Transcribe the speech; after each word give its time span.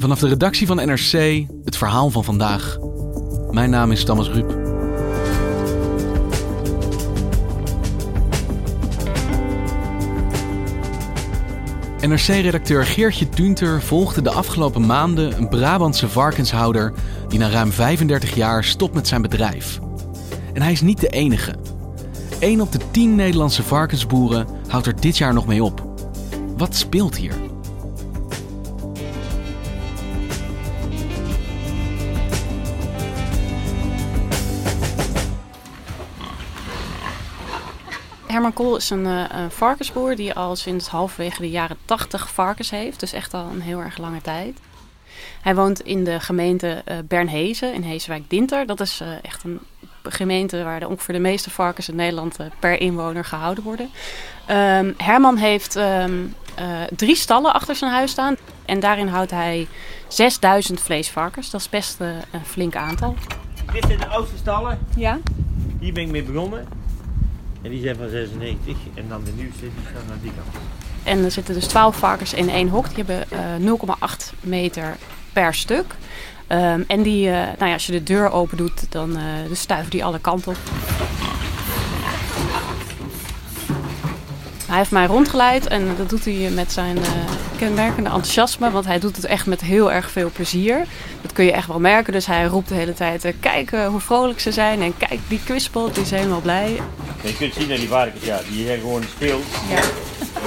Vanaf 0.00 0.18
de 0.18 0.28
redactie 0.28 0.66
van 0.66 0.76
NRC 0.76 1.46
het 1.64 1.76
verhaal 1.76 2.10
van 2.10 2.24
vandaag. 2.24 2.78
Mijn 3.50 3.70
naam 3.70 3.92
is 3.92 4.04
Thomas 4.04 4.28
Ruip. 4.28 4.58
NRC-redacteur 12.00 12.86
Geertje 12.86 13.28
Tunter 13.28 13.82
volgde 13.82 14.22
de 14.22 14.30
afgelopen 14.30 14.86
maanden 14.86 15.36
een 15.38 15.48
Brabantse 15.48 16.08
varkenshouder 16.08 16.92
die 17.28 17.38
na 17.38 17.48
ruim 17.48 17.72
35 17.72 18.34
jaar 18.34 18.64
stopt 18.64 18.94
met 18.94 19.08
zijn 19.08 19.22
bedrijf. 19.22 19.80
En 20.52 20.62
hij 20.62 20.72
is 20.72 20.80
niet 20.80 21.00
de 21.00 21.08
enige. 21.08 21.54
1 22.38 22.60
op 22.60 22.72
de 22.72 22.78
10 22.90 23.14
Nederlandse 23.14 23.62
varkensboeren 23.62 24.46
houdt 24.68 24.86
er 24.86 25.00
dit 25.00 25.18
jaar 25.18 25.34
nog 25.34 25.46
mee 25.46 25.64
op. 25.64 25.84
Wat 26.56 26.76
speelt 26.76 27.16
hier? 27.16 27.49
Herman 38.30 38.52
Kool 38.52 38.76
is 38.76 38.90
een, 38.90 39.04
uh, 39.04 39.24
een, 39.28 39.50
varkensboer 39.50 40.16
die 40.16 40.34
al 40.34 40.56
sinds 40.56 40.88
halverwege 40.88 41.40
de 41.40 41.50
jaren 41.50 41.76
80 41.84 42.30
varkens 42.30 42.70
heeft. 42.70 43.00
Dus 43.00 43.12
echt 43.12 43.34
al 43.34 43.46
een 43.52 43.60
heel 43.60 43.78
erg 43.78 43.98
lange 43.98 44.20
tijd. 44.20 44.58
Hij 45.40 45.54
woont 45.54 45.80
in 45.80 46.04
de 46.04 46.20
gemeente 46.20 46.82
uh, 46.88 46.98
Bernhezen 47.04 47.74
in 47.74 47.82
Heeswijk-Dinter. 47.82 48.66
Dat 48.66 48.80
is 48.80 49.00
uh, 49.02 49.08
echt 49.22 49.44
een 49.44 49.60
gemeente 50.02 50.62
waar 50.62 50.80
de, 50.80 50.88
ongeveer 50.88 51.14
de 51.14 51.20
meeste 51.20 51.50
varkens 51.50 51.88
in 51.88 51.96
Nederland 51.96 52.36
per 52.58 52.80
inwoner 52.80 53.24
gehouden 53.24 53.64
worden. 53.64 53.90
Um, 54.50 54.94
Herman 54.96 55.36
heeft 55.36 55.76
um, 55.76 56.34
drie 56.96 57.16
stallen 57.16 57.52
achter 57.52 57.74
zijn 57.74 57.92
huis 57.92 58.10
staan. 58.10 58.36
En 58.64 58.80
daarin 58.80 59.06
houdt 59.06 59.30
hij 59.30 59.68
6000 60.08 60.80
vleesvarkens. 60.80 61.50
Dat 61.50 61.60
is 61.60 61.68
best 61.68 62.00
een 62.00 62.44
flink 62.44 62.76
aantal. 62.76 63.14
Dit 63.72 63.84
zijn 63.86 63.98
de 63.98 64.06
oudste 64.06 64.36
stallen. 64.36 64.78
Ja. 64.96 65.18
Hier 65.80 65.92
ben 65.92 66.02
ik 66.02 66.10
mee 66.10 66.22
begonnen. 66.22 66.79
En 67.62 67.70
die 67.70 67.82
zijn 67.82 67.96
van 67.96 68.08
96 68.08 68.76
en 68.94 69.08
dan 69.08 69.24
de 69.24 69.32
nieuwste, 69.36 69.60
die 69.60 69.70
staan 69.90 70.12
aan 70.12 70.18
die 70.22 70.32
kant. 70.32 70.64
En 71.02 71.24
er 71.24 71.30
zitten 71.30 71.54
dus 71.54 71.66
12 71.66 71.96
varkens 71.96 72.34
in 72.34 72.48
één 72.48 72.68
hok. 72.68 72.94
Die 72.94 73.04
hebben 73.04 73.26
uh, 73.62 73.76
0,8 74.12 74.40
meter 74.40 74.96
per 75.32 75.54
stuk. 75.54 75.94
Um, 76.48 76.84
en 76.86 77.02
die, 77.02 77.26
uh, 77.26 77.32
nou 77.32 77.66
ja, 77.66 77.72
als 77.72 77.86
je 77.86 77.92
de 77.92 78.02
deur 78.02 78.30
open 78.30 78.56
doet, 78.56 78.92
dan 78.92 79.10
uh, 79.10 79.22
stuiven 79.52 79.90
die 79.90 80.04
alle 80.04 80.18
kanten 80.18 80.52
op. 80.52 80.58
Hij 84.70 84.78
heeft 84.78 84.90
mij 84.90 85.06
rondgeleid 85.06 85.66
en 85.66 85.96
dat 85.96 86.10
doet 86.10 86.24
hij 86.24 86.50
met 86.50 86.72
zijn 86.72 86.96
uh, 86.96 87.04
kenmerkende 87.58 88.10
enthousiasme. 88.10 88.70
Want 88.70 88.84
hij 88.84 88.98
doet 88.98 89.16
het 89.16 89.24
echt 89.24 89.46
met 89.46 89.60
heel 89.60 89.92
erg 89.92 90.10
veel 90.10 90.30
plezier. 90.32 90.86
Dat 91.22 91.32
kun 91.32 91.44
je 91.44 91.52
echt 91.52 91.66
wel 91.66 91.80
merken. 91.80 92.12
Dus 92.12 92.26
hij 92.26 92.44
roept 92.44 92.68
de 92.68 92.74
hele 92.74 92.94
tijd, 92.94 93.24
uh, 93.24 93.32
kijk 93.40 93.72
uh, 93.72 93.86
hoe 93.86 94.00
vrolijk 94.00 94.40
ze 94.40 94.52
zijn. 94.52 94.82
En 94.82 94.96
kijk, 94.96 95.20
die 95.28 95.40
kwispelt, 95.44 95.94
die 95.94 96.02
is 96.02 96.10
helemaal 96.10 96.40
blij. 96.40 96.80
Je 97.22 97.36
kunt 97.36 97.54
zien 97.54 97.70
aan 97.70 97.76
die 97.76 97.88
varkens, 97.88 98.24
ja, 98.24 98.40
die 98.48 98.66
zijn 98.66 98.80
gewoon 98.80 99.02
speelt. 99.16 99.44
Ja. 99.68 99.80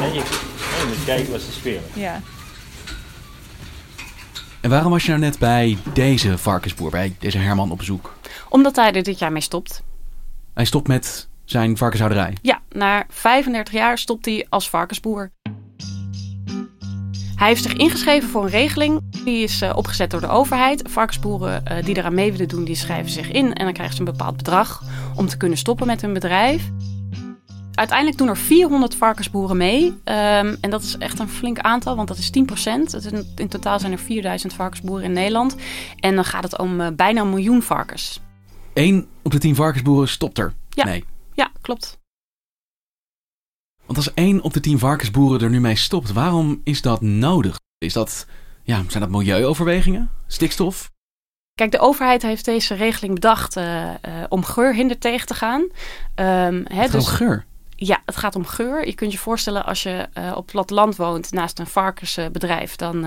En 0.01 0.13
je, 0.13 0.19
je 0.19 0.85
moet 0.87 1.05
kijken 1.05 1.31
wat 1.31 1.41
ze 1.41 1.51
spelen. 1.51 1.83
Ja. 1.93 2.21
En 4.61 4.69
waarom 4.69 4.91
was 4.91 5.03
je 5.03 5.09
nou 5.09 5.21
net 5.21 5.39
bij 5.39 5.77
deze 5.93 6.37
varkensboer, 6.37 6.89
bij 6.89 7.15
deze 7.19 7.37
Herman 7.37 7.71
op 7.71 7.77
bezoek? 7.77 8.13
Omdat 8.49 8.75
hij 8.75 8.91
er 8.91 9.03
dit 9.03 9.19
jaar 9.19 9.31
mee 9.31 9.41
stopt. 9.41 9.83
Hij 10.53 10.65
stopt 10.65 10.87
met 10.87 11.27
zijn 11.45 11.77
varkenshouderij? 11.77 12.37
Ja, 12.41 12.61
na 12.69 13.05
35 13.09 13.73
jaar 13.73 13.97
stopt 13.97 14.25
hij 14.25 14.45
als 14.49 14.69
varkensboer. 14.69 15.31
Hij 17.35 17.47
heeft 17.47 17.63
zich 17.63 17.73
ingeschreven 17.73 18.29
voor 18.29 18.43
een 18.43 18.49
regeling. 18.49 19.01
Die 19.23 19.43
is 19.43 19.61
uh, 19.61 19.71
opgezet 19.75 20.11
door 20.11 20.21
de 20.21 20.27
overheid. 20.27 20.81
Varkensboeren 20.89 21.63
uh, 21.71 21.85
die 21.85 21.97
eraan 21.97 22.13
mee 22.13 22.31
willen 22.31 22.47
doen, 22.47 22.63
die 22.63 22.75
schrijven 22.75 23.11
zich 23.11 23.31
in. 23.31 23.53
En 23.53 23.65
dan 23.65 23.73
krijgen 23.73 23.95
ze 23.95 24.01
een 24.01 24.11
bepaald 24.11 24.37
bedrag 24.37 24.83
om 25.15 25.27
te 25.27 25.37
kunnen 25.37 25.57
stoppen 25.57 25.87
met 25.87 26.01
hun 26.01 26.13
bedrijf. 26.13 26.69
Uiteindelijk 27.73 28.17
doen 28.17 28.27
er 28.27 28.37
400 28.37 28.95
varkensboeren 28.95 29.57
mee. 29.57 29.85
Um, 29.85 29.97
en 30.61 30.69
dat 30.69 30.81
is 30.81 30.97
echt 30.97 31.19
een 31.19 31.29
flink 31.29 31.59
aantal, 31.59 31.95
want 31.95 32.07
dat 32.07 32.17
is 32.17 32.31
10%. 32.31 33.13
In 33.35 33.47
totaal 33.47 33.79
zijn 33.79 33.91
er 33.91 33.99
4000 33.99 34.53
varkensboeren 34.53 35.05
in 35.05 35.13
Nederland. 35.13 35.55
En 35.99 36.15
dan 36.15 36.25
gaat 36.25 36.43
het 36.43 36.57
om 36.57 36.81
uh, 36.81 36.87
bijna 36.95 37.21
een 37.21 37.29
miljoen 37.29 37.61
varkens. 37.61 38.21
Eén 38.73 39.07
op 39.21 39.31
de 39.31 39.37
10 39.37 39.55
varkensboeren 39.55 40.07
stopt 40.09 40.37
er? 40.37 40.53
Ja. 40.69 40.85
Nee. 40.85 41.03
Ja, 41.33 41.51
klopt. 41.61 41.99
Want 43.85 43.97
als 43.97 44.13
één 44.13 44.41
op 44.41 44.53
de 44.53 44.59
tien 44.59 44.79
varkensboeren 44.79 45.41
er 45.41 45.49
nu 45.49 45.59
mee 45.59 45.75
stopt, 45.75 46.11
waarom 46.11 46.61
is 46.63 46.81
dat 46.81 47.01
nodig? 47.01 47.59
Is 47.77 47.93
dat, 47.93 48.27
ja, 48.63 48.83
zijn 48.87 49.03
dat 49.03 49.11
milieuoverwegingen? 49.11 50.11
Stikstof? 50.27 50.91
Kijk, 51.53 51.71
de 51.71 51.79
overheid 51.79 52.21
heeft 52.21 52.45
deze 52.45 52.73
regeling 52.73 53.13
bedacht 53.13 53.57
uh, 53.57 53.83
uh, 53.83 53.95
om 54.29 54.43
geurhinder 54.43 54.97
tegen 54.97 55.27
te 55.27 55.33
gaan. 55.33 55.61
Um, 56.15 56.65
het 56.67 56.91
dus, 56.91 57.07
om 57.07 57.11
geur? 57.11 57.45
Ja, 57.75 58.01
het 58.05 58.15
gaat 58.15 58.35
om 58.35 58.45
geur. 58.45 58.85
Je 58.85 58.93
kunt 58.93 59.11
je 59.11 59.17
voorstellen 59.17 59.65
als 59.65 59.83
je 59.83 60.09
uh, 60.17 60.29
op 60.29 60.35
het 60.35 60.51
platteland 60.51 60.95
woont 60.95 61.31
naast 61.31 61.59
een 61.59 61.67
varkensbedrijf, 61.67 62.75
dan 62.75 63.05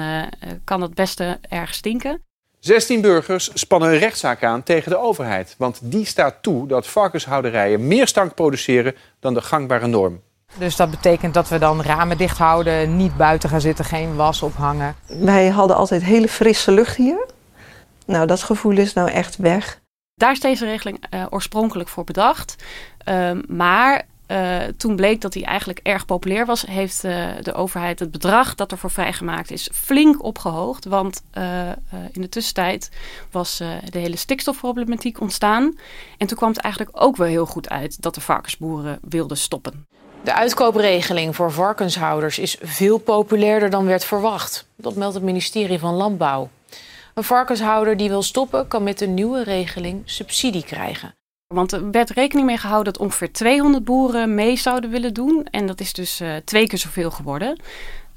kan 0.64 0.80
dat 0.80 0.94
best 0.94 1.20
erg 1.40 1.74
stinken. 1.74 2.22
16 2.66 3.00
burgers 3.00 3.50
spannen 3.54 3.92
een 3.92 3.98
rechtszaak 3.98 4.44
aan 4.44 4.62
tegen 4.62 4.90
de 4.90 4.98
overheid. 4.98 5.54
Want 5.58 5.78
die 5.82 6.04
staat 6.04 6.42
toe 6.42 6.68
dat 6.68 6.86
varkenshouderijen 6.86 7.86
meer 7.86 8.06
stank 8.06 8.34
produceren 8.34 8.94
dan 9.20 9.34
de 9.34 9.40
gangbare 9.40 9.86
norm. 9.86 10.20
Dus 10.58 10.76
dat 10.76 10.90
betekent 10.90 11.34
dat 11.34 11.48
we 11.48 11.58
dan 11.58 11.82
ramen 11.82 12.18
dicht 12.18 12.38
houden, 12.38 12.96
niet 12.96 13.16
buiten 13.16 13.48
gaan 13.48 13.60
zitten, 13.60 13.84
geen 13.84 14.16
was 14.16 14.42
ophangen. 14.42 14.94
Wij 15.06 15.48
hadden 15.48 15.76
altijd 15.76 16.02
hele 16.02 16.28
frisse 16.28 16.72
lucht 16.72 16.96
hier. 16.96 17.26
Nou, 18.06 18.26
dat 18.26 18.42
gevoel 18.42 18.76
is 18.76 18.92
nou 18.92 19.10
echt 19.10 19.36
weg. 19.36 19.80
Daar 20.14 20.32
is 20.32 20.40
deze 20.40 20.64
regeling 20.64 21.04
uh, 21.10 21.26
oorspronkelijk 21.30 21.88
voor 21.88 22.04
bedacht. 22.04 22.56
Uh, 23.08 23.30
maar 23.48 24.06
uh, 24.28 24.58
toen 24.76 24.96
bleek 24.96 25.20
dat 25.20 25.34
hij 25.34 25.42
eigenlijk 25.42 25.80
erg 25.82 26.04
populair 26.04 26.46
was, 26.46 26.66
heeft 26.66 27.04
uh, 27.04 27.28
de 27.42 27.52
overheid 27.52 27.98
het 27.98 28.10
bedrag 28.10 28.54
dat 28.54 28.72
ervoor 28.72 28.90
vrijgemaakt 28.90 29.50
is 29.50 29.70
flink 29.72 30.22
opgehoogd. 30.24 30.84
Want 30.84 31.22
uh, 31.38 31.68
in 32.12 32.20
de 32.20 32.28
tussentijd 32.28 32.90
was 33.30 33.56
de 33.90 33.98
hele 33.98 34.16
stikstofproblematiek 34.16 35.20
ontstaan. 35.20 35.78
En 36.18 36.26
toen 36.26 36.36
kwam 36.36 36.48
het 36.50 36.58
eigenlijk 36.58 37.02
ook 37.02 37.16
wel 37.16 37.26
heel 37.26 37.46
goed 37.46 37.68
uit 37.68 38.02
dat 38.02 38.14
de 38.14 38.20
varkensboeren 38.20 38.98
wilden 39.02 39.36
stoppen. 39.36 39.86
De 40.22 40.34
uitkoopregeling 40.34 41.36
voor 41.36 41.52
varkenshouders 41.52 42.38
is 42.38 42.56
veel 42.60 42.98
populairder 42.98 43.70
dan 43.70 43.86
werd 43.86 44.04
verwacht. 44.04 44.68
Dat 44.76 44.94
meldt 44.94 45.14
het 45.14 45.22
ministerie 45.22 45.78
van 45.78 45.94
Landbouw. 45.94 46.48
Een 47.14 47.24
varkenshouder 47.24 47.96
die 47.96 48.08
wil 48.08 48.22
stoppen 48.22 48.68
kan 48.68 48.82
met 48.82 48.98
de 48.98 49.06
nieuwe 49.06 49.42
regeling 49.42 50.02
subsidie 50.04 50.64
krijgen. 50.64 51.14
Want 51.54 51.72
er 51.72 51.90
werd 51.90 52.10
rekening 52.10 52.46
mee 52.46 52.56
gehouden 52.56 52.92
dat 52.92 53.02
ongeveer 53.02 53.32
200 53.32 53.84
boeren 53.84 54.34
mee 54.34 54.56
zouden 54.56 54.90
willen 54.90 55.14
doen. 55.14 55.46
En 55.50 55.66
dat 55.66 55.80
is 55.80 55.92
dus 55.92 56.20
uh, 56.20 56.36
twee 56.44 56.66
keer 56.66 56.78
zoveel 56.78 57.10
geworden. 57.10 57.60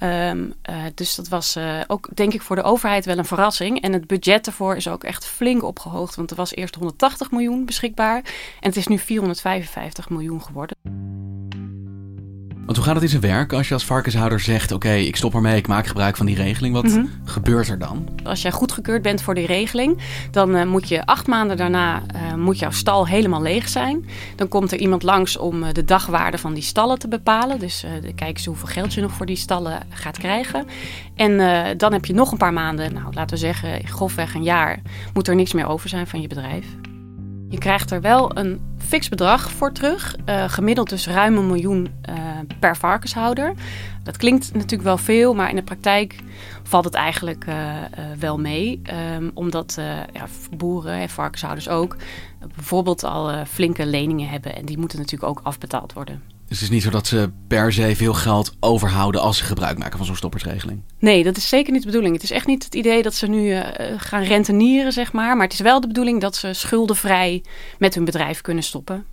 Um, 0.04 0.54
uh, 0.70 0.76
dus 0.96 1.16
dat 1.16 1.28
was 1.28 1.56
uh, 1.56 1.80
ook, 1.88 2.10
denk 2.14 2.34
ik, 2.34 2.42
voor 2.42 2.56
de 2.56 2.64
overheid 2.64 3.06
wel 3.06 3.18
een 3.18 3.26
verrassing. 3.26 3.82
En 3.82 3.94
het 3.94 4.08
budget 4.08 4.48
ervoor 4.48 4.76
is 4.76 4.88
ook 4.88 5.04
echt 5.04 5.26
flink 5.26 5.64
opgehoogd. 5.64 6.16
Want 6.16 6.32
er 6.32 6.36
was 6.38 6.56
eerst 6.56 6.76
180 6.76 7.32
miljoen 7.32 7.66
beschikbaar. 7.66 8.18
En 8.60 8.70
het 8.70 8.76
is 8.76 8.88
nu 8.88 8.98
455 8.98 10.10
miljoen 10.10 10.42
geworden. 10.42 10.76
Want 12.70 12.82
hoe 12.82 12.90
gaat 12.90 13.02
het 13.02 13.12
in 13.14 13.20
zijn 13.20 13.34
werk 13.34 13.54
als 13.54 13.68
je 13.68 13.74
als 13.74 13.86
varkenshouder 13.86 14.40
zegt: 14.40 14.72
Oké, 14.72 14.92
ik 14.94 15.16
stop 15.16 15.34
ermee, 15.34 15.56
ik 15.58 15.68
maak 15.68 15.88
gebruik 15.88 16.18
van 16.18 16.26
die 16.26 16.36
regeling? 16.36 16.74
Wat 16.74 16.84
Mhm. 16.84 17.06
gebeurt 17.24 17.68
er 17.68 17.80
dan? 17.80 18.08
Als 18.24 18.42
jij 18.42 18.52
goedgekeurd 18.52 19.02
bent 19.02 19.22
voor 19.22 19.36
die 19.36 19.46
regeling, 19.46 19.98
dan 20.32 20.56
eh, 20.56 20.66
moet 20.66 20.88
je 20.88 21.06
acht 21.06 21.28
maanden 21.28 21.58
daarna 21.58 22.02
eh, 22.08 22.34
moet 22.36 22.60
jouw 22.60 22.72
stal 22.72 23.08
helemaal 23.08 23.42
leeg 23.42 23.70
zijn. 23.70 24.06
Dan 24.36 24.48
komt 24.48 24.72
er 24.72 24.80
iemand 24.80 25.04
langs 25.04 25.38
om 25.38 25.64
eh, 25.64 25.74
de 25.74 25.86
dagwaarde 25.86 26.38
van 26.38 26.54
die 26.54 26.64
stallen 26.64 27.00
te 27.00 27.08
bepalen. 27.08 27.60
Dus 27.60 27.86
kijken 28.16 28.44
ze 28.44 28.50
hoeveel 28.50 28.68
geld 28.68 28.94
je 28.94 29.02
nog 29.02 29.12
voor 29.12 29.26
die 29.26 29.36
stallen 29.36 29.80
gaat 29.90 30.18
krijgen. 30.18 30.66
En 31.16 31.38
dan 31.78 31.94
heb 31.94 32.06
je 32.06 32.14
nog 32.14 32.32
een 32.32 32.38
paar 32.38 32.54
maanden, 32.54 32.94
nou 32.94 33.14
laten 33.14 33.36
we 33.36 33.42
zeggen 33.42 33.88
grofweg 33.88 34.34
een 34.34 34.44
jaar, 34.44 34.82
moet 35.14 35.28
er 35.28 35.36
niks 35.36 35.54
meer 35.54 35.68
over 35.68 35.90
zijn 35.90 36.08
van 36.08 36.22
je 36.22 36.28
bedrijf. 36.28 36.66
Je 37.50 37.58
krijgt 37.58 37.92
er 37.92 38.02
wel 38.02 38.38
een 38.38 38.62
fix 38.78 39.10
bedrag 39.10 39.52
voor 39.52 39.72
terug. 39.72 40.16
eh, 40.26 40.44
gemiddeld 40.48 40.90
dus 40.90 41.08
ruim 41.08 41.38
een 41.38 41.48
miljoen 41.48 41.88
eh, 42.02 42.16
per 42.60 42.78
varkenshouder. 42.78 43.54
Dat 44.04 44.18
klinkt 44.18 44.54
natuurlijk 44.54 44.84
wel 44.84 44.98
veel, 44.98 45.34
maar 45.34 45.50
in 45.50 45.56
de 45.56 45.64
praktijk 45.64 46.16
valt 46.64 46.86
het 46.86 46.94
eigenlijk 46.94 47.46
eh, 47.46 47.76
wel 48.20 48.40
mee. 48.40 48.80
Ehm, 48.84 49.30
omdat 49.34 49.78
ja, 50.14 50.28
boeren 50.58 50.94
en 50.94 51.10
varkenshouders 51.10 51.70
ook 51.70 51.96
bijvoorbeeld 52.56 53.04
al 53.04 53.46
flinke 53.46 53.86
leningen 53.86 54.30
hebben. 54.30 54.56
En 54.56 54.66
die 54.66 54.78
moeten 54.78 54.98
natuurlijk 54.98 55.30
ook 55.30 55.40
afbetaald 55.44 55.94
worden. 55.94 56.39
Dus 56.50 56.60
het 56.60 56.68
is 56.68 56.74
niet 56.74 56.84
zo 56.84 56.90
dat 56.90 57.08
ze 57.08 57.32
per 57.48 57.74
se 57.74 57.96
veel 57.96 58.14
geld 58.14 58.56
overhouden 58.60 59.22
als 59.22 59.38
ze 59.38 59.44
gebruik 59.44 59.78
maken 59.78 59.98
van 59.98 60.06
zo'n 60.06 60.16
stoppersregeling. 60.16 60.82
Nee, 61.00 61.24
dat 61.24 61.38
is 61.38 61.50
zeker 61.50 61.72
niet 61.72 61.82
de 61.82 61.88
bedoeling. 61.88 62.14
Het 62.14 62.24
is 62.24 62.32
echt 62.32 62.48
niet 62.48 62.64
het 62.64 62.76
idee 62.76 63.02
dat 63.02 63.14
ze 63.14 63.28
nu 63.28 63.52
eh, 63.52 63.94
gaan 63.98 64.24
rentenieren, 64.24 64.92
zeg 64.92 65.12
maar. 65.12 65.36
Maar 65.36 65.46
het 65.46 65.54
is 65.54 65.60
wel 65.60 65.82
de 65.82 65.88
bedoeling 65.88 66.22
dat 66.22 66.36
ze 66.36 66.54
schuldenvrij 66.54 67.44
met 67.78 67.96
hun 67.96 68.06
bedrijf 68.06 68.42
kunnen 68.42 68.64
stoppen. 68.64 69.06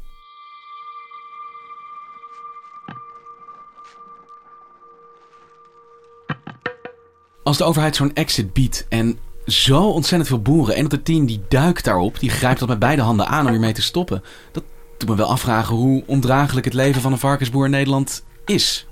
Als 7.42 7.56
de 7.56 7.64
overheid 7.64 7.96
zo'n 7.96 8.14
exit 8.14 8.52
biedt 8.52 8.86
en 8.88 9.18
zo 9.46 9.82
ontzettend 9.82 10.28
veel 10.28 10.42
boeren, 10.42 10.74
één 10.74 10.84
op 10.84 10.90
de 10.90 11.02
tien 11.02 11.26
die 11.26 11.42
duikt 11.48 11.84
daarop, 11.84 12.20
die 12.20 12.30
grijpt 12.30 12.58
dat 12.58 12.68
met 12.68 12.78
beide 12.78 13.02
handen 13.02 13.26
aan 13.26 13.44
om 13.44 13.50
hiermee 13.50 13.72
te 13.72 13.82
stoppen. 13.82 14.22
Dat 14.52 14.62
doet 14.98 15.08
me 15.08 15.16
wel 15.16 15.30
afvragen 15.30 15.74
hoe 15.76 16.02
ondraaglijk 16.06 16.64
het 16.64 16.74
leven 16.74 17.00
van 17.00 17.12
een 17.12 17.18
varkensboer 17.18 17.64
in 17.64 17.70
Nederland 17.70 18.24
is. 18.44 18.86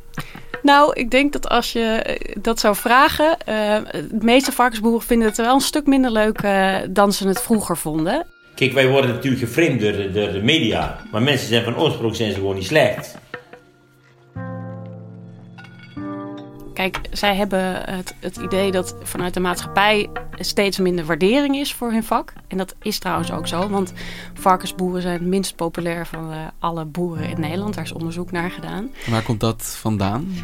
Nou, 0.62 0.92
ik 0.92 1.10
denk 1.10 1.32
dat 1.32 1.48
als 1.48 1.72
je 1.72 1.80
eh, 1.80 2.34
dat 2.42 2.60
zou 2.60 2.76
vragen, 2.76 3.38
eh, 3.38 3.54
de 3.92 4.18
meeste 4.20 4.52
varkensboeren 4.52 5.02
vinden 5.06 5.28
het 5.28 5.36
wel 5.36 5.54
een 5.54 5.60
stuk 5.60 5.86
minder 5.86 6.10
leuk 6.10 6.38
eh, 6.38 6.76
dan 6.90 7.12
ze 7.12 7.28
het 7.28 7.40
vroeger 7.42 7.76
vonden. 7.76 8.26
Kijk, 8.54 8.72
wij 8.72 8.88
worden 8.88 9.10
natuurlijk 9.10 9.42
geframed 9.42 9.80
door, 9.80 9.92
de- 9.92 10.10
door 10.12 10.32
de 10.32 10.42
media. 10.42 11.00
Maar 11.12 11.22
mensen 11.22 11.48
zijn 11.48 11.64
van 11.64 11.76
oorsprong 11.76 12.16
zijn 12.16 12.30
ze 12.30 12.34
gewoon 12.36 12.54
niet 12.54 12.64
slecht. 12.66 13.16
Kijk, 16.74 17.00
zij 17.10 17.36
hebben 17.36 17.90
het, 17.90 18.14
het 18.20 18.36
idee 18.36 18.70
dat 18.70 18.96
vanuit 19.02 19.34
de 19.34 19.40
maatschappij 19.40 20.10
steeds 20.38 20.78
minder 20.78 21.04
waardering 21.04 21.56
is 21.56 21.74
voor 21.74 21.92
hun 21.92 22.04
vak. 22.04 22.32
En 22.48 22.56
dat 22.56 22.74
is 22.82 22.98
trouwens 22.98 23.32
ook 23.32 23.46
zo, 23.46 23.68
want 23.68 23.92
varkensboeren 24.34 25.02
zijn 25.02 25.14
het 25.14 25.26
minst 25.26 25.56
populair 25.56 26.06
van 26.06 26.32
eh, 26.32 26.38
alle 26.58 26.84
boeren 26.84 27.28
in 27.28 27.40
Nederland. 27.40 27.74
Daar 27.74 27.84
is 27.84 27.92
onderzoek 27.92 28.30
naar 28.30 28.50
gedaan. 28.50 28.90
Waar 29.06 29.22
komt 29.22 29.40
dat 29.40 29.76
vandaan? 29.80 30.34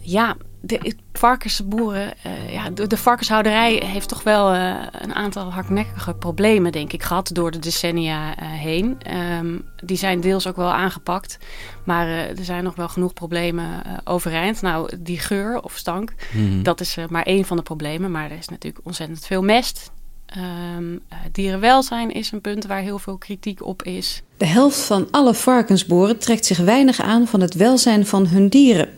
Ja, 0.00 0.36
de 0.60 0.96
varkensboeren, 1.12 2.12
eh, 2.22 2.52
ja, 2.52 2.70
de, 2.70 2.86
de 2.86 2.96
varkenshouderij 2.96 3.74
heeft 3.74 4.08
toch 4.08 4.22
wel 4.22 4.52
eh, 4.52 4.74
een 4.92 5.14
aantal 5.14 5.52
hardnekkige 5.52 6.14
problemen, 6.14 6.72
denk 6.72 6.92
ik, 6.92 7.02
gehad 7.02 7.30
door 7.32 7.50
de 7.50 7.58
decennia 7.58 8.36
eh, 8.36 8.46
heen. 8.50 8.96
Ehm, 9.02 9.58
die 9.84 9.96
zijn 9.96 10.20
deels 10.20 10.46
ook 10.46 10.56
wel 10.56 10.72
aangepakt, 10.72 11.38
maar 11.84 12.08
er 12.08 12.44
zijn 12.44 12.64
nog 12.64 12.74
wel 12.76 12.88
genoeg 12.88 13.12
problemen 13.12 13.82
overeind. 14.04 14.62
Nou, 14.62 14.90
die 14.98 15.18
geur 15.18 15.62
of 15.62 15.76
stank, 15.76 16.14
Mhm. 16.32 16.62
dat 16.62 16.80
is 16.80 16.96
maar 17.08 17.22
één 17.22 17.44
van 17.44 17.56
de 17.56 17.62
problemen, 17.62 18.10
maar 18.10 18.30
er 18.30 18.36
is 18.38 18.48
natuurlijk 18.48 18.86
ontzettend 18.86 19.26
veel 19.26 19.42
mest. 19.42 19.90
Ehm, 20.36 20.96
eh, 21.08 21.18
dierenwelzijn 21.32 22.12
is 22.12 22.32
een 22.32 22.40
punt 22.40 22.66
waar 22.66 22.80
heel 22.80 22.98
veel 22.98 23.16
kritiek 23.16 23.64
op 23.64 23.82
is. 23.82 24.22
De 24.36 24.46
helft 24.46 24.78
van 24.78 25.08
alle 25.10 25.34
varkensboeren 25.34 26.18
trekt 26.18 26.46
zich 26.46 26.58
weinig 26.58 27.00
aan 27.00 27.26
van 27.26 27.40
het 27.40 27.54
welzijn 27.54 28.06
van 28.06 28.26
hun 28.26 28.48
dieren. 28.48 28.88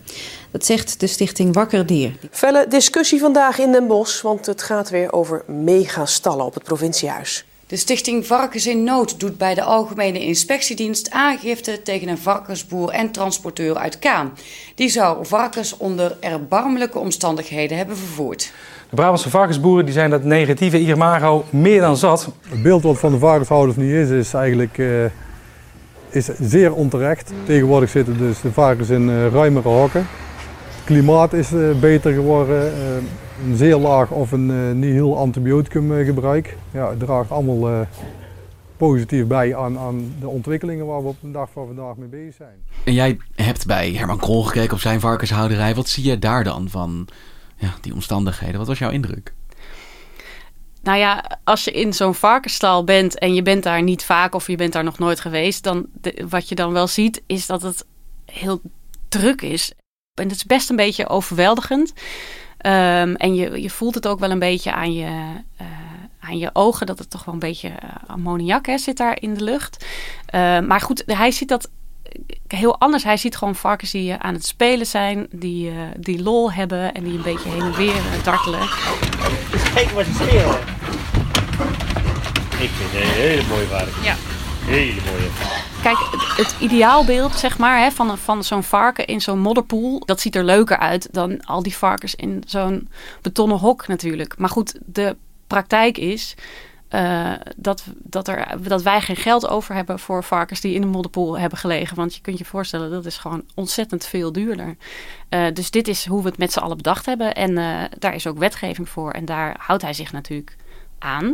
Dat 0.51 0.65
zegt 0.65 1.01
de 1.01 1.07
stichting 1.07 1.55
Wakker 1.55 1.87
Dier. 1.87 2.13
Felle 2.31 2.67
discussie 2.69 3.21
vandaag 3.21 3.59
in 3.59 3.73
Den 3.73 3.87
Bosch, 3.87 4.23
want 4.23 4.47
het 4.47 4.63
gaat 4.63 4.91
weer 4.91 5.13
over 5.13 5.45
megastallen 5.47 6.45
op 6.45 6.55
het 6.55 6.63
provinciehuis. 6.63 7.45
De 7.67 7.77
stichting 7.77 8.27
Varkens 8.27 8.67
in 8.67 8.85
Nood 8.85 9.21
doet 9.21 9.39
bij 9.39 9.55
de 9.55 9.63
Algemene 9.63 10.21
Inspectiedienst 10.21 11.11
aangifte 11.11 11.83
tegen 11.83 12.09
een 12.09 12.19
varkensboer 12.19 12.91
en 12.91 13.11
transporteur 13.11 13.77
uit 13.77 13.99
Kaan. 13.99 14.39
Die 14.75 14.89
zou 14.89 15.27
varkens 15.27 15.77
onder 15.77 16.17
erbarmelijke 16.21 16.99
omstandigheden 16.99 17.77
hebben 17.77 17.97
vervoerd. 17.97 18.53
De 18.91 18.97
Brabantse 18.97 19.31
varkensboeren 19.31 19.85
die 19.85 19.95
zijn 19.95 20.11
dat 20.11 20.25
negatieve 20.25 20.79
imago 20.81 21.45
meer 21.51 21.81
dan 21.81 21.97
zat. 21.97 22.33
Het 22.49 22.63
beeld 22.63 22.83
wat 22.83 22.99
van 22.99 23.13
de 23.13 23.19
varkenshouders 23.19 23.77
nu 23.77 24.01
is, 24.01 24.11
is 24.11 24.35
eigenlijk 24.35 24.79
eh, 24.79 25.05
is 26.09 26.29
zeer 26.41 26.75
onterecht. 26.75 27.33
Tegenwoordig 27.47 27.91
zitten 27.91 28.19
dus 28.19 28.41
de 28.41 28.53
varkens 28.53 28.89
in 28.89 29.11
eh, 29.11 29.33
ruimere 29.33 29.69
hokken. 29.69 30.07
Het 30.75 30.85
klimaat 30.85 31.33
is 31.33 31.53
eh, 31.53 31.79
beter 31.81 32.13
geworden. 32.13 32.73
een 33.45 33.57
zeer 33.57 33.77
laag 33.77 34.11
of 34.11 34.33
een 34.33 34.51
eh, 34.51 34.75
nihil 34.75 35.19
antibioticumgebruik. 35.19 36.57
Ja, 36.71 36.89
het 36.89 36.99
draagt 36.99 37.31
allemaal 37.31 37.69
eh, 37.69 37.81
positief 38.77 39.27
bij 39.27 39.57
aan, 39.57 39.79
aan 39.79 40.15
de 40.21 40.29
ontwikkelingen 40.29 40.87
waar 40.87 41.03
we 41.03 41.09
op 41.09 41.17
de 41.21 41.31
dag 41.31 41.49
van 41.53 41.67
vandaag 41.67 41.97
mee 41.97 42.09
bezig 42.09 42.35
zijn. 42.35 42.57
En 42.85 42.93
jij 42.93 43.19
hebt 43.35 43.67
bij 43.67 43.93
Herman 43.93 44.19
Krol 44.19 44.45
gekeken 44.45 44.73
op 44.73 44.81
zijn 44.81 45.01
varkenshouderij. 45.01 45.75
Wat 45.75 45.89
zie 45.89 46.05
je 46.05 46.19
daar 46.19 46.45
dan 46.45 46.69
van 46.69 47.09
ja, 47.59 47.75
die 47.81 47.95
omstandigheden? 47.95 48.59
Wat 48.59 48.67
was 48.67 48.79
jouw 48.79 48.91
indruk? 48.91 49.33
Nou 50.83 50.99
ja, 50.99 51.39
als 51.45 51.65
je 51.65 51.71
in 51.71 51.93
zo'n 51.93 52.15
varkensstal 52.15 52.85
bent 52.85 53.19
en 53.19 53.35
je 53.35 53.43
bent 53.43 53.63
daar 53.63 53.83
niet 53.83 54.05
vaak 54.05 54.35
of 54.35 54.47
je 54.47 54.57
bent 54.57 54.73
daar 54.73 54.85
nog 54.85 54.99
nooit 54.99 55.21
geweest, 55.21 55.63
dan 55.63 55.87
wat 56.29 56.49
je 56.49 56.55
dan 56.55 56.73
wel 56.73 56.87
ziet 56.87 57.23
is 57.27 57.47
dat 57.47 57.63
het 57.63 57.85
heel 58.25 58.61
druk 59.09 59.43
is. 59.43 59.73
En 60.15 60.29
het 60.29 60.37
is 60.37 60.45
best 60.45 60.71
een 60.71 60.77
beetje 60.77 61.09
overweldigend. 61.09 61.93
Ehm, 62.59 63.15
en 63.15 63.35
je, 63.35 63.63
je 63.63 63.71
voelt 63.71 63.95
het 63.95 64.07
ook 64.07 64.19
wel 64.19 64.31
een 64.31 64.39
beetje 64.39 64.73
aan 64.73 64.93
je, 64.93 65.07
eh, 65.57 65.67
aan 66.21 66.39
je 66.39 66.51
ogen, 66.53 66.87
dat 66.87 66.99
het 66.99 67.11
toch 67.11 67.25
wel 67.25 67.35
een 67.35 67.41
beetje 67.41 67.69
eh, 67.69 67.89
ammoniak 68.07 68.67
hè, 68.67 68.79
zit 68.79 68.97
daar 68.97 69.21
in 69.21 69.35
de 69.35 69.45
lucht. 69.45 69.87
Ehm, 70.27 70.67
maar 70.67 70.81
goed, 70.81 71.03
hij 71.07 71.31
ziet 71.31 71.49
dat 71.49 71.71
heel 72.49 72.79
anders. 72.81 73.05
Hij 73.05 73.17
ziet 73.17 73.37
gewoon 73.37 73.55
varkens 73.55 73.91
die 73.91 74.13
eh, 74.13 74.19
aan 74.19 74.35
het 74.35 74.47
spelen 74.47 74.87
zijn, 74.87 75.27
die, 75.31 75.71
eh, 75.71 75.75
die 75.97 76.23
lol 76.23 76.53
hebben 76.53 76.95
en 76.95 77.05
die 77.05 77.15
een 77.17 77.23
beetje 77.23 77.49
heen 77.49 77.61
en 77.63 77.75
weer 77.75 77.97
eh, 77.97 78.25
dartelen. 78.25 78.61
Dus 79.51 79.73
kijk 79.75 79.89
wat 79.91 80.05
ze 80.05 80.13
spelen. 80.13 80.59
Ik 82.61 82.71
vind 82.71 82.91
het 82.93 83.03
een 83.03 83.09
hele 83.09 83.43
mooie 83.49 83.67
varken. 83.67 84.03
Ja. 84.03 84.15
Hele 84.65 85.01
mooie. 85.11 85.29
Kijk, 85.83 85.97
het, 86.37 86.55
ideaalbeeld 86.61 87.35
zeg 87.35 87.59
maar, 87.59 87.79
hè, 87.79 87.91
van, 87.91 88.11
een- 88.11 88.17
van 88.17 88.45
zo'n 88.45 88.63
varken 88.63 89.07
in 89.07 89.21
zo'n 89.21 89.39
modderpoel, 89.39 90.03
dat 90.05 90.21
ziet 90.21 90.37
er 90.37 90.45
leuker 90.45 90.79
uit 90.79 91.09
dan 91.13 91.45
al 91.45 91.63
die 91.63 91.77
varkens 91.77 92.15
in 92.15 92.43
zo'n 92.47 92.89
betonnen 93.23 93.59
hok 93.59 93.87
natuurlijk. 93.89 94.39
Maar 94.39 94.49
goed, 94.49 94.75
de 94.85 95.17
praktijk 95.47 95.99
is 95.99 96.35
eh, 96.89 97.33
dat, 97.57 97.85
dat, 97.97 98.29
er, 98.29 98.69
dat 98.69 98.83
wij 98.83 99.01
geen 99.01 99.17
geld 99.17 99.49
over 99.49 99.75
hebben 99.75 99.99
voor 99.99 100.25
varkens 100.25 100.61
die 100.61 100.75
in 100.75 100.83
een 100.83 100.89
modderpoel 100.89 101.39
hebben 101.39 101.59
gelegen. 101.59 101.97
Want 101.97 102.15
je 102.15 102.21
kunt 102.21 102.39
je 102.39 102.45
voorstellen, 102.45 102.91
dat 102.91 103.07
is 103.07 103.17
gewoon 103.17 103.45
ontzettend 103.55 104.07
veel 104.07 104.33
duurder. 104.33 104.77
Eh, 105.29 105.47
dus 105.53 105.71
dit 105.71 105.89
is 105.89 106.07
hoe 106.07 106.23
we 106.23 106.29
het 106.29 106.39
met 106.39 106.53
z'n 106.53 106.59
allen 106.59 106.77
bedacht 106.77 107.07
hebben. 107.07 107.35
En 107.35 107.59
eh, 107.59 107.85
daar 107.99 108.15
is 108.15 108.27
ook 108.27 108.39
wetgeving 108.39 108.89
voor. 108.89 109.11
En 109.11 109.25
daar 109.25 109.57
houdt 109.59 109.83
hij 109.83 109.93
zich 109.93 110.13
natuurlijk 110.13 110.57
aan 110.99 111.33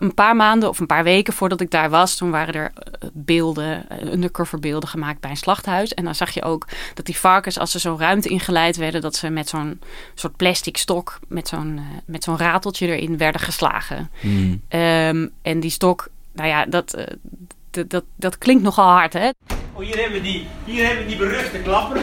een 0.00 0.14
paar 0.14 0.36
maanden 0.36 0.68
of 0.68 0.78
een 0.78 0.86
paar 0.86 1.04
weken 1.04 1.32
voordat 1.32 1.60
ik 1.60 1.70
daar 1.70 1.90
was, 1.90 2.16
toen 2.16 2.30
waren 2.30 2.54
er 2.54 2.72
eh, 2.74 3.08
beelden, 3.12 3.88
eh, 3.88 4.12
undercover 4.12 4.58
beelden 4.58 4.88
gemaakt 4.88 5.20
bij 5.20 5.30
een 5.30 5.36
slachthuis. 5.36 5.94
En 5.94 6.04
dan 6.04 6.14
zag 6.14 6.30
je 6.30 6.42
ook 6.42 6.68
dat 6.94 7.06
die 7.06 7.16
varkens, 7.16 7.58
als 7.58 7.70
ze 7.70 7.78
zo'n 7.78 7.98
ruimte 7.98 8.28
ingeleid 8.28 8.76
werden, 8.76 9.00
dat 9.00 9.16
ze 9.16 9.28
met 9.28 9.48
zo'n 9.48 9.80
soort 10.14 10.36
plastic 10.36 10.76
stok, 10.76 11.18
met 11.28 11.48
zo'n 11.48 11.78
eh, 11.78 11.98
met 12.06 12.24
zo'n 12.24 12.38
rateltje 12.38 12.86
erin 12.86 13.16
werden 13.16 13.40
geslagen. 13.40 14.10
Hmm. 14.20 14.62
Ehm, 14.68 15.26
en 15.42 15.60
die 15.60 15.70
stok, 15.70 16.08
nou 16.32 16.48
ja, 16.48 16.66
dat, 16.66 17.06
dat, 17.70 18.04
dat 18.16 18.38
klinkt 18.38 18.62
nogal 18.62 18.88
hard, 18.88 19.12
hè? 19.12 19.28
Oh, 19.72 19.80
hier 19.80 19.96
hebben 19.96 20.12
we 20.12 20.22
die, 20.22 20.46
hier 20.64 20.86
hebben 20.86 21.04
we 21.04 21.08
die 21.08 21.18
beruchte 21.18 21.58
klapper. 21.58 21.96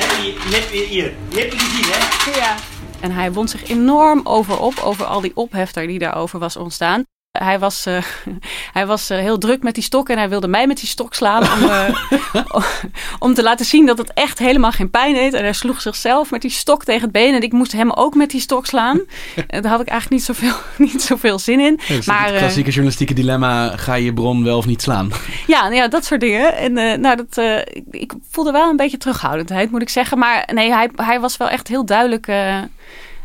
En 0.00 0.22
die, 0.22 0.32
die 0.32 0.54
heb 0.54 0.70
je 0.70 0.86
hier. 0.88 1.12
Die 1.28 1.40
heb 1.40 1.52
je 1.52 1.58
gezien, 1.58 1.84
hè? 1.92 2.38
Ja. 2.38 2.71
En 3.02 3.10
hij 3.10 3.32
wond 3.32 3.50
zich 3.50 3.68
enorm 3.68 4.20
over 4.24 4.60
op, 4.60 4.78
over 4.78 5.04
al 5.04 5.20
die 5.20 5.36
ophef 5.36 5.72
daar 5.72 5.86
die 5.86 5.98
daarover 5.98 6.38
was 6.38 6.56
ontstaan. 6.56 7.04
Hij 7.44 7.58
was, 7.58 7.86
eh, 7.86 8.02
hij 8.78 8.86
was 8.86 9.10
eh, 9.10 9.18
heel 9.18 9.38
druk 9.38 9.62
met 9.62 9.74
die 9.74 9.82
stok 9.82 10.08
en 10.08 10.18
hij 10.18 10.28
wilde 10.28 10.48
mij 10.48 10.66
met 10.66 10.78
die 10.80 10.88
stok 10.88 11.14
slaan. 11.14 11.42
Om, 11.42 11.68
eh, 11.68 11.94
om 13.18 13.34
te 13.34 13.42
laten 13.42 13.66
zien 13.66 13.86
dat 13.86 13.98
het 13.98 14.12
echt 14.14 14.38
helemaal 14.38 14.70
geen 14.70 14.90
pijn 14.90 15.14
deed. 15.14 15.32
En 15.34 15.42
hij 15.42 15.52
sloeg 15.52 15.80
zichzelf 15.80 16.30
met 16.30 16.42
die 16.42 16.50
stok 16.50 16.84
tegen 16.84 17.02
het 17.02 17.12
been. 17.12 17.34
En 17.34 17.42
ik 17.42 17.52
moest 17.52 17.72
hem 17.72 17.90
ook 17.90 18.14
met 18.14 18.30
die 18.30 18.40
stok 18.40 18.66
slaan. 18.66 19.00
En 19.46 19.62
daar 19.62 19.70
had 19.70 19.80
ik 19.80 19.88
eigenlijk 19.88 20.10
niet 20.10 20.36
zoveel, 20.36 20.56
niet 20.88 21.02
zoveel 21.02 21.38
zin 21.38 21.60
in. 21.60 21.80
Ja, 21.86 21.94
dus 21.94 22.06
maar, 22.06 22.24
het 22.24 22.32
eh, 22.32 22.38
klassieke 22.38 22.68
journalistieke 22.68 23.14
dilemma: 23.14 23.76
ga 23.76 23.94
je 23.94 24.04
je 24.04 24.12
bron 24.12 24.44
wel 24.44 24.56
of 24.56 24.66
niet 24.66 24.82
slaan? 24.82 25.10
ja, 25.46 25.62
nou 25.62 25.74
ja, 25.74 25.88
dat 25.88 26.04
soort 26.04 26.20
dingen. 26.20 26.56
En 26.56 27.00
nou, 27.00 27.16
dat, 27.16 27.44
ik, 27.72 27.84
ik 27.90 28.12
voelde 28.30 28.52
wel 28.52 28.70
een 28.70 28.76
beetje 28.76 28.98
terughoudendheid, 28.98 29.70
moet 29.70 29.82
ik 29.82 29.88
zeggen. 29.88 30.18
Maar 30.18 30.48
nee, 30.54 30.72
hij, 30.72 30.90
hij 30.96 31.20
was 31.20 31.36
wel 31.36 31.48
echt 31.48 31.68
heel 31.68 31.84
duidelijk. 31.84 32.26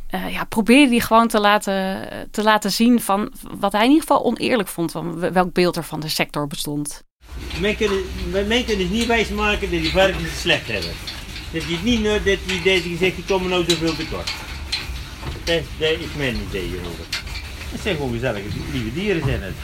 Eh, 0.07 0.31
ja, 0.33 0.43
probeerde 0.43 0.91
hij 0.91 0.99
gewoon 0.99 1.27
te 1.27 1.39
laten, 1.39 2.07
te 2.31 2.43
laten 2.43 2.71
zien 2.71 3.01
van 3.01 3.33
wat 3.59 3.71
hij 3.71 3.83
in 3.83 3.89
ieder 3.91 4.07
geval 4.07 4.25
oneerlijk 4.25 4.69
vond. 4.69 4.91
Van 4.91 5.19
welk 5.19 5.53
beeld 5.53 5.75
er 5.75 5.83
van 5.83 5.99
de 5.99 6.09
sector 6.09 6.47
bestond. 6.47 7.03
Mij 7.59 7.75
kunnen, 7.75 8.03
mij 8.47 8.63
kunnen 8.63 8.87
ze 8.87 8.93
niet 8.93 9.05
wijsmaken 9.05 9.71
dat 9.71 9.81
die 9.81 9.91
varkens 9.91 10.23
het 10.23 10.39
slecht 10.39 10.67
hebben. 10.67 10.91
Dat 11.51 11.63
het 11.63 11.83
niet 11.83 12.03
dat 12.03 12.21
die 12.45 12.61
deze 12.63 12.89
gezegd 12.89 13.15
die 13.15 13.25
komen 13.25 13.49
nou 13.49 13.63
zoveel 13.69 13.95
tekort. 13.95 14.31
Dat, 15.43 15.61
dat 15.77 15.89
is 15.89 16.13
mijn 16.17 16.35
idee 16.49 16.67
hierover. 16.67 17.05
Het 17.71 17.81
zijn 17.81 17.95
gewoon 17.95 18.11
gezellige, 18.11 18.47
lieve 18.71 18.93
dieren 18.93 19.23
zijn 19.25 19.41
het. 19.41 19.55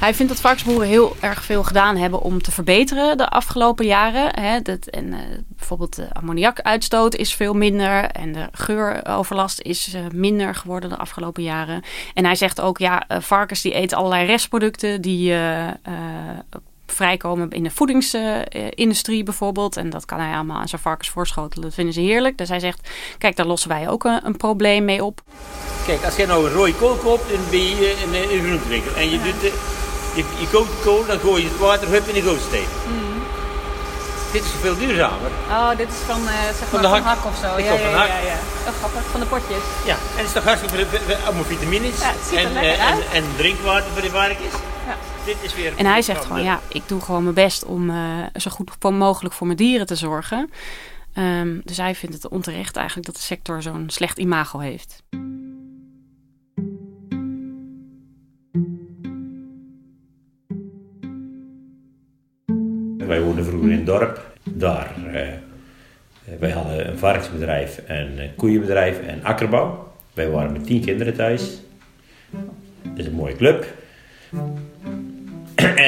Hij 0.00 0.14
vindt 0.14 0.32
dat 0.32 0.40
varkensboeren 0.40 0.88
heel 0.88 1.16
erg 1.20 1.44
veel 1.44 1.62
gedaan 1.62 1.96
hebben 1.96 2.20
om 2.20 2.42
te 2.42 2.50
verbeteren 2.50 3.16
de 3.16 3.28
afgelopen 3.28 3.86
jaren. 3.86 4.40
Hè, 4.40 4.62
dat, 4.62 4.86
en, 4.86 5.12
eh, 5.12 5.18
bijvoorbeeld 5.48 5.96
de 5.96 6.14
ammoniakuitstoot 6.14 7.14
is 7.14 7.34
veel 7.34 7.54
minder 7.54 8.04
en 8.04 8.32
de 8.32 8.48
geuroverlast 8.52 9.60
is 9.60 9.94
eh, 9.94 10.00
minder 10.14 10.54
geworden 10.54 10.90
de 10.90 10.96
afgelopen 10.96 11.42
jaren. 11.42 11.82
En 12.14 12.24
hij 12.24 12.34
zegt 12.34 12.60
ook, 12.60 12.78
ja, 12.78 13.04
eh, 13.08 13.20
varkens 13.20 13.62
die 13.62 13.72
eten 13.72 13.96
allerlei 13.96 14.26
restproducten 14.26 15.00
die 15.00 15.34
vrijkomen 16.86 17.50
in 17.50 17.62
de 17.62 17.70
voedingsindustrie 17.70 19.22
bijvoorbeeld. 19.22 19.76
En 19.76 19.90
dat 19.90 20.04
kan 20.04 20.20
hij 20.20 20.34
allemaal 20.34 20.60
aan 20.60 20.68
zijn 20.68 20.80
varkens 20.80 21.08
voorschotelen. 21.08 21.64
Dat 21.64 21.74
vinden 21.74 21.94
ze 21.94 22.00
heerlijk. 22.00 22.38
Dus 22.38 22.48
hij 22.48 22.60
zegt, 22.60 22.88
kijk, 23.18 23.36
daar 23.36 23.46
lossen 23.46 23.68
wij 23.68 23.88
ook 23.88 24.04
een, 24.04 24.20
een 24.26 24.36
probleem 24.36 24.84
mee 24.84 25.04
op. 25.04 25.22
Kijk, 25.86 26.04
als 26.04 26.16
je 26.16 26.26
nou 26.26 26.46
een 26.46 26.52
rode 26.52 26.74
kool 26.74 26.96
koopt 26.96 27.30
in, 27.30 27.40
eh, 27.50 28.02
in 28.02 28.38
een 28.38 28.44
groentewinkel 28.44 28.94
en 28.94 29.10
je, 29.10 29.22
doet 29.22 29.40
de, 29.40 29.78
je, 30.14 30.24
je 30.40 30.48
kookt 30.52 30.82
kool, 30.82 31.06
dan 31.06 31.18
gooi 31.18 31.42
je 31.42 31.48
het 31.48 31.58
water 31.58 31.88
hup 31.88 32.06
in 32.08 32.14
de 32.14 32.22
gootsteen. 32.22 32.66
Dit 34.32 34.44
is 34.44 34.50
veel 34.60 34.76
duurzamer. 34.76 35.30
Oh, 35.48 35.76
dit 35.76 35.88
is 35.88 35.94
van, 36.06 36.20
zeg 36.58 36.68
Van 36.68 36.82
de 36.82 36.88
van 36.88 37.02
hak. 37.02 37.16
hak 37.16 37.24
of 37.24 37.36
zo. 37.36 37.56
Ik 37.56 37.66
kom 37.68 37.78
van 37.78 37.92
hak. 37.92 38.08
Oh, 38.08 38.74
grappig, 38.78 39.02
van 39.10 39.20
de 39.20 39.26
potjes. 39.26 39.62
Ja, 39.84 39.94
en 39.94 40.16
het 40.16 40.26
is 40.26 40.32
toch 40.32 40.44
hartstikke 40.44 41.16
allemaal 41.24 41.44
vitamines 41.44 42.00
Ja, 42.00 42.06
het 42.06 42.26
ziet 42.28 42.38
er 42.38 42.44
en, 42.44 42.52
lekker 42.52 42.72
eh, 42.72 42.86
en, 42.86 42.94
uit. 42.94 43.04
en 43.12 43.24
drinkwater 43.36 43.90
voor 43.92 44.02
de 44.02 44.10
varkens. 44.10 44.54
Dit 45.24 45.36
is 45.40 45.54
weer 45.54 45.72
En 45.76 45.86
hij 45.86 46.02
zegt 46.02 46.24
gewoon, 46.24 46.42
ja, 46.42 46.60
ik 46.68 46.82
doe 46.86 47.00
gewoon 47.00 47.22
mijn 47.22 47.34
best 47.34 47.64
om 47.64 47.90
eh, 47.90 47.96
zo 48.36 48.50
goed 48.50 48.90
mogelijk 48.92 49.34
voor 49.34 49.46
mijn 49.46 49.58
dieren 49.58 49.86
te 49.86 49.96
zorgen. 49.96 50.50
Ehm, 51.14 51.58
dus 51.64 51.76
hij 51.76 51.94
vindt 51.94 52.14
het 52.14 52.28
onterecht 52.28 52.76
eigenlijk 52.76 53.06
dat 53.06 53.16
de 53.16 53.22
sector 53.22 53.62
zo'n 53.62 53.84
slecht 53.86 54.18
imago 54.18 54.58
heeft. 54.58 55.02
Wij 63.10 63.20
woonden 63.20 63.44
vroeger 63.44 63.70
in 63.70 63.76
het 63.76 63.86
dorp. 63.86 64.20
Daar, 64.44 64.94
eh, 65.12 65.22
wij 66.38 66.50
hadden 66.50 66.88
een 66.88 66.98
varkensbedrijf 66.98 67.78
en 67.86 68.18
een 68.18 68.34
koeienbedrijf 68.36 69.00
en 69.06 69.20
akkerbouw. 69.22 69.92
Wij 70.14 70.30
waren 70.30 70.52
met 70.52 70.66
tien 70.66 70.80
kinderen 70.80 71.14
thuis. 71.14 71.60
Dat 72.82 72.98
is 72.98 73.06
een 73.06 73.12
mooie 73.12 73.36
club. 73.36 73.66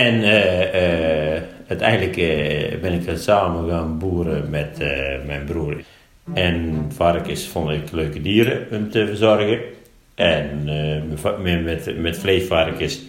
En 0.07 0.23
eh, 0.23 1.35
eh, 1.37 1.43
uiteindelijk 1.67 2.17
eh, 2.17 2.81
ben 2.81 2.93
ik 2.93 3.17
samen 3.17 3.71
gaan 3.71 3.99
boeren 3.99 4.51
met 4.51 4.81
eh, 4.81 4.89
mijn 5.27 5.45
broer. 5.45 5.83
En 6.35 6.87
varkens 6.95 7.47
vond 7.49 7.71
ik 7.71 7.91
leuke 7.91 8.23
dieren 8.23 8.67
om 8.71 8.91
te 8.91 9.07
verzorgen. 9.07 9.61
En 10.15 10.63
eh, 10.67 11.03
met 11.43 11.63
met, 11.63 11.99
met, 12.01 12.19
vleesvarkens, 12.19 13.03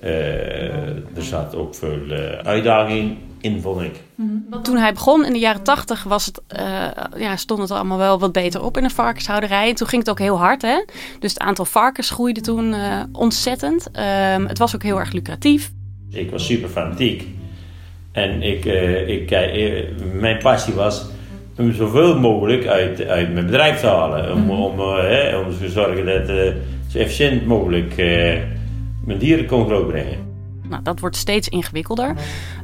eh, 0.00 0.96
er 0.96 1.22
zat 1.22 1.54
ook 1.54 1.74
veel 1.74 2.10
eh, 2.10 2.38
uitdaging 2.38 3.16
in, 3.40 3.60
vond 3.60 3.80
ik. 3.80 4.02
Toen 4.62 4.76
hij 4.76 4.92
begon 4.92 5.24
in 5.24 5.32
de 5.32 5.38
jaren 5.38 5.62
tachtig 5.62 6.02
was 6.02 6.26
het, 6.26 6.40
eh, 6.46 6.86
ja, 7.16 7.36
stond 7.36 7.60
het 7.60 7.70
allemaal 7.70 7.98
wel 7.98 8.18
wat 8.18 8.32
beter 8.32 8.62
op 8.62 8.76
in 8.76 8.82
de 8.82 8.90
varkenshouderij. 8.90 9.68
En 9.68 9.74
toen 9.74 9.86
ging 9.86 10.02
het 10.02 10.10
ook 10.10 10.18
heel 10.18 10.38
hard. 10.38 10.62
Hè? 10.62 10.84
Dus 11.18 11.32
het 11.32 11.42
aantal 11.42 11.64
varkens 11.64 12.10
groeide 12.10 12.40
toen 12.40 12.74
eh, 12.74 13.02
ontzettend. 13.12 13.90
Ehm, 13.90 14.46
het 14.46 14.58
was 14.58 14.74
ook 14.74 14.82
heel 14.82 14.98
erg 14.98 15.12
lucratief. 15.12 15.72
Ik 16.10 16.30
was 16.30 16.46
super 16.46 16.68
fanatiek. 16.68 17.26
En 18.12 18.42
ik, 18.42 18.64
eh, 18.64 19.08
ik, 19.08 19.30
mijn 20.12 20.38
passie 20.38 20.74
was 20.74 21.06
om 21.58 21.72
zoveel 21.72 22.18
mogelijk 22.18 22.66
uit, 22.66 23.06
uit 23.06 23.32
mijn 23.32 23.46
bedrijf 23.46 23.80
te 23.80 23.86
halen. 23.86 24.32
Om, 24.32 24.50
om, 24.50 24.78
eh, 24.78 25.00
hè, 25.00 25.38
om 25.38 25.58
te 25.58 25.68
zorgen 25.68 26.06
dat 26.06 26.28
eh 26.28 26.52
zo 26.88 26.98
efficiënt 26.98 27.46
mogelijk 27.46 27.96
mijn 29.04 29.18
dieren 29.18 29.46
kon 29.46 29.66
grootbrengen. 29.66 30.26
Nou, 30.68 30.82
dat 30.82 31.00
wordt 31.00 31.16
steeds 31.16 31.48
ingewikkelder. 31.48 32.14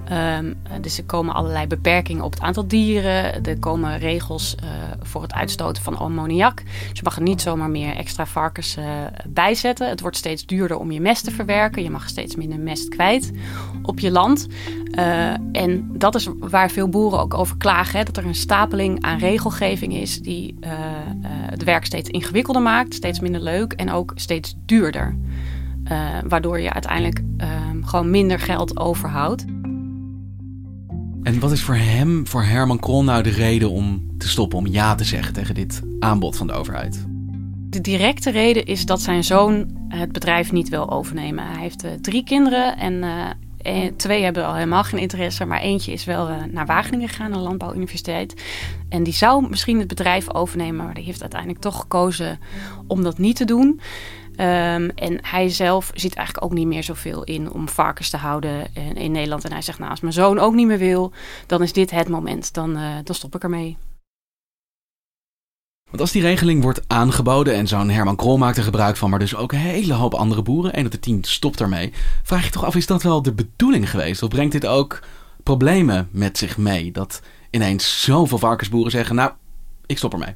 Ehm, 0.09 0.53
dus 0.81 0.99
er 0.99 1.05
komen 1.05 1.35
allerlei 1.35 1.67
beperkingen 1.67 2.25
op 2.25 2.33
het 2.33 2.41
aantal 2.41 2.67
dieren. 2.67 3.45
Er 3.45 3.59
komen 3.59 3.99
regels 3.99 4.55
eh, 4.55 4.69
voor 5.03 5.23
het 5.23 5.33
uitstoten 5.33 5.83
van 5.83 5.99
ammoniak. 5.99 6.63
Dus 6.65 6.99
je 6.99 7.01
mag 7.03 7.17
er 7.17 7.23
niet 7.23 7.41
zomaar 7.41 7.71
meer 7.71 7.97
extra 7.97 8.27
varkens 8.27 8.77
eh, 8.77 8.85
bijzetten. 9.29 9.89
Het 9.89 10.01
wordt 10.01 10.17
steeds 10.17 10.47
duurder 10.47 10.79
om 10.79 10.91
je 10.91 11.01
mest 11.01 11.25
te 11.25 11.31
verwerken. 11.31 11.83
Je 11.83 11.91
mag 11.91 12.09
steeds 12.09 12.37
minder 12.37 12.59
mest 12.59 12.89
kwijt 12.89 13.33
op 13.83 14.01
je 14.01 14.11
land. 14.11 14.47
Eh, 14.91 15.33
en 15.53 15.91
dat 15.93 16.15
is 16.15 16.29
waar 16.39 16.71
veel 16.71 16.89
boeren 16.89 17.21
ook 17.21 17.35
over 17.35 17.57
klagen. 17.57 17.99
Hè, 17.99 18.05
dat 18.05 18.17
er 18.17 18.27
een 18.27 18.35
stapeling 18.35 19.03
aan 19.03 19.19
regelgeving 19.19 19.95
is 19.95 20.21
die 20.21 20.59
het 21.51 21.65
werk 21.65 21.85
steeds 21.85 22.09
ingewikkelder 22.11 22.63
maakt. 22.63 22.95
Steeds 22.95 23.21
minder 23.21 23.41
leuk 23.41 23.73
en 23.73 23.91
ook 23.91 24.13
steeds 24.15 24.55
duurder. 24.67 25.17
Waardoor 26.29 26.61
je 26.61 26.73
uiteindelijk 26.73 27.21
ehm, 27.37 27.83
gewoon 27.83 28.11
minder 28.11 28.39
geld 28.41 28.79
overhoudt. 28.79 29.45
En 31.25 31.41
wat 31.41 31.53
is 31.53 31.63
voor 31.63 31.75
hem, 31.75 32.27
voor 32.27 32.43
Herman 32.43 32.79
Krol, 32.79 33.05
nou 33.05 33.23
de 33.23 33.31
reden 33.31 33.71
om 33.71 34.15
te 34.19 34.29
stoppen, 34.29 34.59
om 34.59 34.67
ja 34.67 34.95
te 34.95 35.05
zeggen 35.05 35.33
tegen 35.33 35.55
dit 35.55 35.83
aanbod 36.01 36.37
van 36.37 36.47
de 36.47 36.53
overheid? 36.53 37.05
De 37.71 37.81
directe 37.81 38.31
reden 38.31 38.65
is 38.65 38.87
dat 38.87 39.01
zijn 39.01 39.25
zoon 39.25 39.67
het 39.89 40.13
bedrijf 40.13 40.53
niet 40.53 40.69
wil 40.69 40.91
overnemen. 40.91 41.47
Hij 41.47 41.61
heeft 41.61 41.85
eh, 41.85 41.91
drie 42.01 42.25
kinderen 42.25 42.77
en 42.79 43.03
eh, 43.03 43.85
eh, 43.85 43.93
twee 43.97 44.23
hebben 44.23 44.47
al 44.47 44.55
helemaal 44.55 44.85
geen 44.85 45.01
interesse, 45.01 45.45
maar 45.45 45.61
eentje 45.61 45.93
is 45.93 46.05
wel 46.05 46.29
naar 46.51 46.67
Wageningen 46.67 47.09
gegaan, 47.09 47.33
de 47.33 47.39
Landbouwuniversiteit. 47.39 48.43
En 48.89 49.03
die 49.03 49.13
zou 49.13 49.49
misschien 49.49 49.79
het 49.79 49.89
bedrijf 49.89 50.35
overnemen, 50.35 50.85
maar 50.85 50.95
die 50.95 51.05
heeft 51.05 51.21
uiteindelijk 51.21 51.61
toch 51.61 51.81
gekozen 51.81 52.39
om 52.87 53.03
dat 53.03 53.19
niet 53.19 53.37
te 53.37 53.45
doen. 53.45 53.81
Ehm, 54.37 54.91
en 54.95 55.19
hij 55.23 55.49
zelf 55.49 55.91
ziet 55.95 56.15
eigenlijk 56.15 56.47
ook 56.47 56.53
niet 56.53 56.67
meer 56.67 56.83
zoveel 56.83 57.25
in 57.25 57.51
om 57.53 57.69
varkens 57.69 58.11
te 58.11 58.17
houden 58.17 58.75
in, 58.95 59.13
Nederland. 59.13 59.45
En 59.45 59.53
hij 59.53 59.63
zegt, 59.63 59.79
nou, 59.79 59.91
als 59.91 60.01
mijn 60.01 60.13
zoon 60.13 60.39
ook 60.39 60.55
niet 60.55 60.67
meer 60.67 60.79
wil, 60.79 61.13
dan 61.47 61.63
is 61.63 61.73
dit 61.73 61.91
het 61.91 62.09
moment. 62.09 62.55
Dan, 62.55 62.77
eh, 62.77 62.95
dan 63.05 63.15
stop 63.15 63.35
ik 63.35 63.43
ermee. 63.43 63.77
Want 65.85 66.01
als 66.01 66.13
die 66.13 66.23
regeling 66.23 66.63
wordt 66.63 66.83
aangeboden 66.87 67.55
en 67.55 67.67
zo'n 67.67 67.91
Herman 67.91 68.17
Krol 68.17 68.39
maakt 68.39 68.57
er 68.57 68.63
gebruik 68.63 68.97
van, 68.97 69.11
maar 69.11 69.19
dus 69.19 69.37
ook 69.37 69.53
een 69.53 69.59
hele 69.59 69.93
hoop 69.93 70.15
andere 70.15 70.43
boeren, 70.43 70.73
1 70.75 70.85
op 70.85 70.93
de 70.93 71.01
10 71.01 71.25
stopt 71.25 71.61
ermee, 71.61 71.93
vraag 72.23 72.45
je 72.45 72.51
toch 72.51 72.65
af, 72.65 72.75
is 72.75 72.87
dat 72.87 73.03
wel 73.03 73.23
de 73.23 73.33
bedoeling 73.33 73.91
geweest? 73.91 74.23
Of 74.23 74.29
brengt 74.29 74.53
dit 74.53 74.67
ook 74.67 75.03
problemen 75.43 76.09
met 76.11 76.39
zich 76.39 76.57
mee? 76.57 76.93
Dat 76.93 77.23
ineens 77.51 78.03
zoveel 78.03 78.39
varkensboeren 78.39 78.91
zeggen, 78.91 79.15
nou, 79.15 79.33
ik 79.87 79.99
stop 79.99 80.13
ermee. 80.13 80.35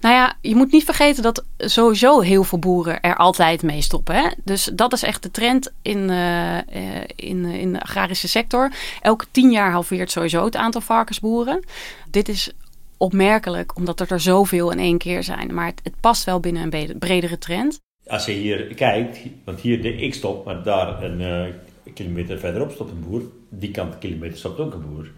Nou 0.00 0.14
ja, 0.14 0.36
je 0.40 0.54
moet 0.54 0.72
niet 0.72 0.84
vergeten 0.84 1.22
dat 1.22 1.44
sowieso 1.58 2.20
heel 2.20 2.44
veel 2.44 2.58
boeren 2.58 3.00
er 3.00 3.16
altijd 3.16 3.62
mee 3.62 3.82
stoppen. 3.82 4.14
Hè? 4.14 4.28
Dus 4.44 4.70
dat 4.74 4.92
is 4.92 5.02
echt 5.02 5.22
de 5.22 5.30
trend 5.30 5.72
in, 5.82 6.10
eh, 6.10 6.58
eh, 6.58 7.04
in, 7.16 7.44
in 7.44 7.72
de 7.72 7.82
agrarische 7.82 8.28
sector. 8.28 8.72
Elke 9.00 9.24
tien 9.30 9.50
jaar 9.50 9.70
halveert 9.70 10.10
sowieso 10.10 10.44
het 10.44 10.56
aantal 10.56 10.80
varkensboeren. 10.80 11.64
Dit 12.10 12.28
is 12.28 12.52
opmerkelijk, 12.96 13.76
omdat 13.76 14.00
er 14.00 14.12
er 14.12 14.20
zoveel 14.20 14.70
in 14.70 14.78
één 14.78 14.98
keer 14.98 15.22
zijn. 15.22 15.54
Maar 15.54 15.72
het, 15.82 15.94
past 16.00 16.24
wel 16.24 16.40
binnen 16.40 16.72
een 16.72 16.98
bredere 16.98 17.38
trend. 17.38 17.80
Als 18.06 18.26
je 18.26 18.32
hier 18.32 18.74
kijkt, 18.74 19.18
want 19.44 19.60
hier 19.60 19.82
de 19.82 19.96
ik 19.96 20.14
stop, 20.14 20.44
maar 20.44 20.62
daar 20.62 21.02
een 21.02 21.20
eh, 21.20 21.92
kilometer 21.94 22.38
verderop 22.38 22.70
stopt 22.70 22.90
een 22.90 23.04
boer. 23.08 23.22
Die 23.48 23.70
kant 23.70 23.98
kilometer 23.98 24.38
stopt 24.38 24.58
ook 24.58 24.74
een 24.74 24.94
boer. 24.94 25.10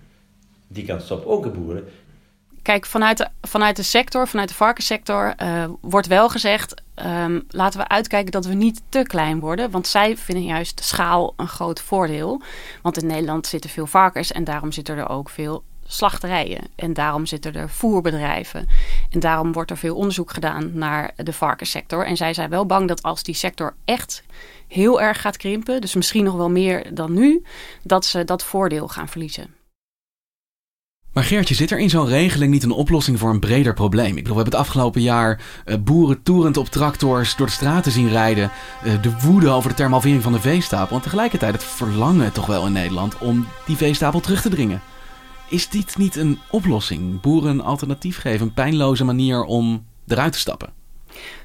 Die 0.69 0.85
kant 0.85 1.03
stopt 1.03 1.27
ook 1.27 1.45
een 1.45 1.53
boer. 1.53 1.83
Kijk, 2.69 2.87
vanuit 2.87 3.19
de, 3.19 3.29
vanuit 3.41 3.77
de 3.77 3.83
sector, 3.83 4.29
vanuit 4.29 4.49
de 4.49 4.55
varkenssector, 4.55 5.33
eh, 5.37 5.65
wordt 5.81 6.07
wel 6.07 6.29
gezegd: 6.29 6.75
ehm, 6.95 7.41
laten 7.49 7.81
we 7.81 7.89
uitkijken 7.89 8.33
dat 8.33 8.47
we 8.47 8.55
niet 8.55 8.83
te 8.89 9.03
klein 9.03 9.41
worden. 9.41 9.71
Want 9.71 9.87
zij 9.87 10.17
vinden 10.17 10.45
juist 10.45 10.85
schaal 10.85 11.35
een 11.37 11.49
groot 11.49 11.81
voordeel. 11.81 12.43
Want 12.83 13.03
in 13.03 13.07
Nederland 13.07 13.47
zitten 13.47 13.71
veel 13.71 13.87
varkens 13.87 14.33
en 14.33 14.45
daarom 14.45 14.73
zitten 14.73 14.97
er 14.97 15.09
ook 15.09 15.31
veel 15.31 15.63
slachterijen. 15.87 16.61
En 16.75 16.93
daarom 16.93 17.27
zitten 17.27 17.55
er 17.55 17.71
voerbedrijven. 17.71 18.69
En 19.11 19.21
daarom 19.21 19.53
wordt 19.53 19.71
er 19.71 19.79
veel 19.79 19.97
onderzoek 19.97 20.31
gedaan 20.31 20.71
naar 20.75 21.11
de 21.17 21.33
varkenssector. 21.33 22.07
En 22.07 22.17
zij 22.17 22.35
zijn 22.35 22.51
wel 22.51 22.67
bang 22.67 22.89
dat 22.89 23.03
als 23.03 23.23
die 23.23 23.35
sector 23.35 23.75
echt 23.85 24.23
heel 24.67 25.01
erg 25.01 25.21
gaat 25.21 25.37
krimpen, 25.37 25.81
dus 25.81 25.95
misschien 25.95 26.25
nog 26.25 26.35
wel 26.35 26.51
meer 26.51 26.95
dan 26.95 27.13
nu, 27.13 27.43
dat 27.83 28.05
ze 28.05 28.25
dat 28.25 28.45
voordeel 28.45 28.89
gaan 28.89 29.09
verliezen. 29.09 29.58
Maar 31.19 31.27
Geertje, 31.27 31.55
zit 31.55 31.71
er 31.71 31.79
in 31.79 31.91
zo'n 31.91 32.07
regeling 32.07 32.53
niet 32.53 32.63
een 32.63 32.71
oplossing 32.71 33.19
voor 33.19 33.31
een 33.31 33.41
breder 33.41 33.75
probleem? 33.75 34.09
Ik 34.09 34.15
bedoel, 34.15 34.37
we 34.37 34.43
hebben 34.43 34.59
het 34.59 34.69
afgelopen 34.69 35.03
jaar 35.03 35.41
uh, 35.65 35.75
boeren 35.81 36.23
toerend 36.23 36.57
op 36.57 36.67
tractors 36.67 37.37
door 37.37 37.47
de 37.47 37.53
straten 37.53 37.93
zien 37.93 38.09
rijden. 38.09 38.51
Uh, 38.85 39.03
de 39.03 39.19
woede 39.21 39.49
over 39.49 39.71
de 39.71 39.77
thermalvering 39.77 40.23
van 40.23 40.33
de 40.33 40.41
veestapel. 40.41 40.97
En 40.97 41.03
tegelijkertijd 41.03 41.53
het 41.53 41.65
verlangen 41.65 42.33
toch 42.33 42.47
wel 42.47 42.67
in 42.67 42.73
Nederland 42.73 43.19
om 43.19 43.47
die 43.67 43.77
veestapel 43.77 44.21
terug 44.21 44.43
te 44.43 44.49
dringen. 44.49 44.81
Is 45.49 45.69
dit 45.69 45.97
niet 45.97 46.17
een 46.17 46.39
oplossing? 46.51 47.21
Boeren 47.21 47.51
een 47.51 47.63
alternatief 47.63 48.19
geven, 48.19 48.47
een 48.47 48.55
pijnloze 48.55 49.05
manier 49.05 49.45
om 49.45 49.85
eruit 50.07 50.33
te 50.33 50.39
stappen? 50.39 50.73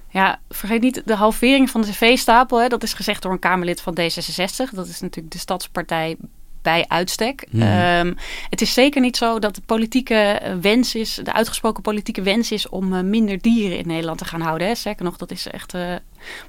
Ja, 0.09 0.39
vergeet 0.49 0.81
niet 0.81 1.01
de 1.05 1.15
halvering 1.15 1.69
van 1.69 1.81
de 1.81 1.93
veestapel. 1.93 2.61
Hè, 2.61 2.67
dat 2.67 2.83
is 2.83 2.93
gezegd 2.93 3.21
door 3.21 3.31
een 3.31 3.39
Kamerlid 3.39 3.81
van 3.81 3.97
D66. 3.99 4.73
Dat 4.73 4.87
is 4.87 4.99
natuurlijk 4.99 5.33
de 5.33 5.39
stadspartij 5.39 6.17
bij 6.63 6.85
uitstek. 6.87 7.47
Hmm. 7.49 7.61
Ehm, 7.61 8.13
het 8.49 8.61
is 8.61 8.73
zeker 8.73 9.01
niet 9.01 9.17
zo 9.17 9.39
dat 9.39 9.55
de 9.55 9.61
politieke 9.65 10.41
wens 10.61 10.95
is, 10.95 11.19
de 11.23 11.33
uitgesproken 11.33 11.81
politieke 11.81 12.21
wens 12.21 12.51
is 12.51 12.69
om 12.69 12.93
uh, 12.93 13.01
minder 13.01 13.41
dieren 13.41 13.77
in 13.77 13.87
Nederland 13.87 14.17
te 14.17 14.25
gaan 14.25 14.41
houden. 14.41 14.67
Hè. 14.67 14.75
Zeker 14.75 15.05
nog, 15.05 15.17
dat 15.17 15.31
is 15.31 15.47
echt 15.47 15.73
uh, 15.73 15.95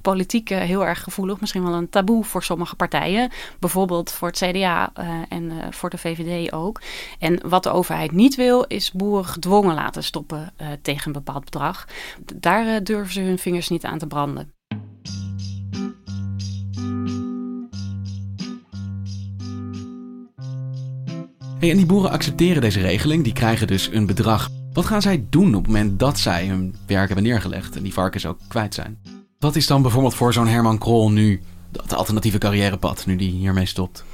politiek 0.02 0.50
uh, 0.50 0.58
heel 0.58 0.86
erg 0.86 1.02
gevoelig. 1.02 1.40
Misschien 1.40 1.64
wel 1.64 1.74
een 1.74 1.88
taboe 1.88 2.24
voor 2.24 2.42
sommige 2.42 2.76
partijen. 2.76 3.30
Bijvoorbeeld 3.58 4.12
voor 4.12 4.28
het 4.28 4.36
CDA 4.36 4.92
en 5.28 5.52
voor 5.70 5.90
de 5.90 5.98
VVD 5.98 6.52
ook. 6.52 6.80
En 7.18 7.48
wat 7.48 7.62
de 7.62 7.70
overheid 7.70 8.12
niet 8.12 8.34
wil, 8.34 8.64
is 8.64 8.92
boeren 8.92 9.24
gedwongen 9.24 9.74
laten 9.74 10.04
stoppen 10.04 10.52
tegen 10.82 11.06
een 11.06 11.12
bepaald 11.12 11.44
bedrag. 11.44 11.88
Daar 12.34 12.84
durven 12.84 13.12
ze 13.12 13.20
hun 13.20 13.38
vingers 13.38 13.68
niet 13.68 13.84
aan 13.84 13.98
te 13.98 14.06
branden. 14.06 14.53
Hey, 21.64 21.72
en 21.72 21.78
die 21.78 21.88
boeren 21.88 22.10
accepteren 22.10 22.62
deze 22.62 22.80
regeling, 22.80 23.24
die 23.24 23.32
krijgen 23.32 23.66
dus 23.66 23.88
een 23.92 24.06
bedrag. 24.06 24.48
Wat 24.72 24.84
gaan 24.84 25.02
zij 25.02 25.26
doen 25.30 25.54
op 25.54 25.62
het 25.62 25.72
moment 25.72 25.98
dat 25.98 26.18
zij 26.18 26.46
hun 26.46 26.76
werk 26.86 27.06
hebben 27.06 27.24
neergelegd 27.24 27.76
en 27.76 27.82
die 27.82 27.92
varkens 27.92 28.26
ook 28.26 28.38
kwijt 28.48 28.74
zijn? 28.74 28.98
Wat 29.38 29.56
is 29.56 29.66
dan 29.66 29.82
bijvoorbeeld 29.82 30.14
voor 30.14 30.32
zo'n 30.32 30.46
Herman 30.46 30.78
Krol 30.78 31.10
nu 31.10 31.42
dat 31.70 31.94
alternatieve 31.94 32.38
carrièrepad, 32.38 33.06
nu 33.06 33.16
die 33.16 33.30
hiermee 33.30 33.66
stopt? 33.66 34.04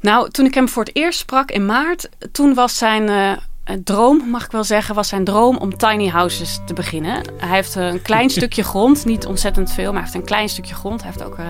Nou, 0.00 0.30
toen 0.30 0.46
ik 0.46 0.54
hem 0.54 0.68
voor 0.68 0.84
het 0.84 0.96
eerst 0.96 1.18
sprak 1.18 1.50
in 1.50 1.66
maart, 1.66 2.08
toen 2.32 2.54
was 2.54 2.78
zijn 2.78 3.08
uh, 3.08 3.76
droom, 3.84 4.30
mag 4.30 4.44
ik 4.44 4.50
wel 4.50 4.64
zeggen, 4.64 4.94
was 4.94 5.08
zijn 5.08 5.24
droom 5.24 5.56
om 5.56 5.76
tiny 5.76 6.08
houses 6.08 6.60
te 6.66 6.74
beginnen. 6.74 7.22
Hij 7.36 7.54
heeft 7.56 7.74
een 7.74 8.02
klein 8.02 8.30
stukje 8.38 8.62
grond, 8.62 9.04
niet 9.04 9.26
ontzettend 9.26 9.72
veel, 9.72 9.92
maar 9.92 10.02
hij 10.02 10.02
heeft 10.02 10.14
een 10.14 10.24
klein 10.24 10.48
stukje 10.48 10.74
grond. 10.74 11.02
Hij 11.02 11.10
heeft 11.10 11.24
ook 11.24 11.38
uh, 11.38 11.46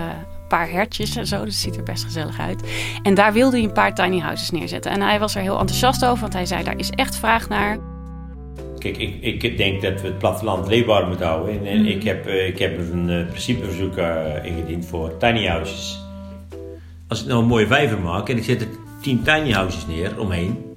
paar 0.49 0.71
hertjes 0.71 1.17
en 1.17 1.27
zo. 1.27 1.45
Dus 1.45 1.55
het 1.55 1.63
ziet 1.63 1.77
er 1.77 1.83
best 1.83 2.05
gezellig 2.05 2.39
uit. 2.41 2.63
En 3.03 3.15
daar 3.15 3.33
wilde 3.33 3.57
hij 3.57 3.65
een 3.65 3.73
paar 3.73 3.95
tiny 3.95 4.19
houses 4.19 4.51
neerzetten. 4.51 4.91
En 4.91 5.01
hij 5.01 5.19
was 5.19 5.35
er 5.35 5.43
heel 5.43 5.59
enthousiast 5.59 6.05
over, 6.05 6.21
want 6.21 6.33
hij 6.33 6.47
zei: 6.47 6.65
daar 6.65 6.79
is 6.79 6.91
echt 6.91 7.17
vraag 7.17 7.49
naar. 7.49 7.79
Kijk, 8.79 8.97
ik, 8.97 9.43
ik 9.43 9.57
denk 9.57 9.83
dat 9.83 10.01
we 10.01 10.07
het 10.07 10.19
platteland 10.19 10.69
leefbaar 10.69 11.07
moeten 11.07 11.27
houden. 11.27 11.67
En, 11.67 11.81
Mhm. 11.81 11.89
ik, 11.91 12.03
heb, 12.03 12.27
eh, 12.27 12.47
ik 12.47 12.59
heb 12.59 12.79
een 12.79 13.09
uh, 13.09 13.27
principeverzoek 13.27 13.99
uh, 13.99 14.45
ingediend 14.45 14.87
voor 14.87 15.17
tiny 15.17 15.47
houses. 15.47 16.01
Als 17.09 17.21
ik 17.21 17.27
nou 17.27 17.43
een 17.43 17.49
mooie 17.49 17.67
vijver 17.67 18.01
maak 18.01 18.29
en 18.29 18.37
ik 18.37 18.45
zet 18.45 18.61
er 18.61 18.67
tien 19.03 19.23
tiny 19.23 19.51
houses 19.53 19.87
neer 19.87 20.21
omheen, 20.21 20.77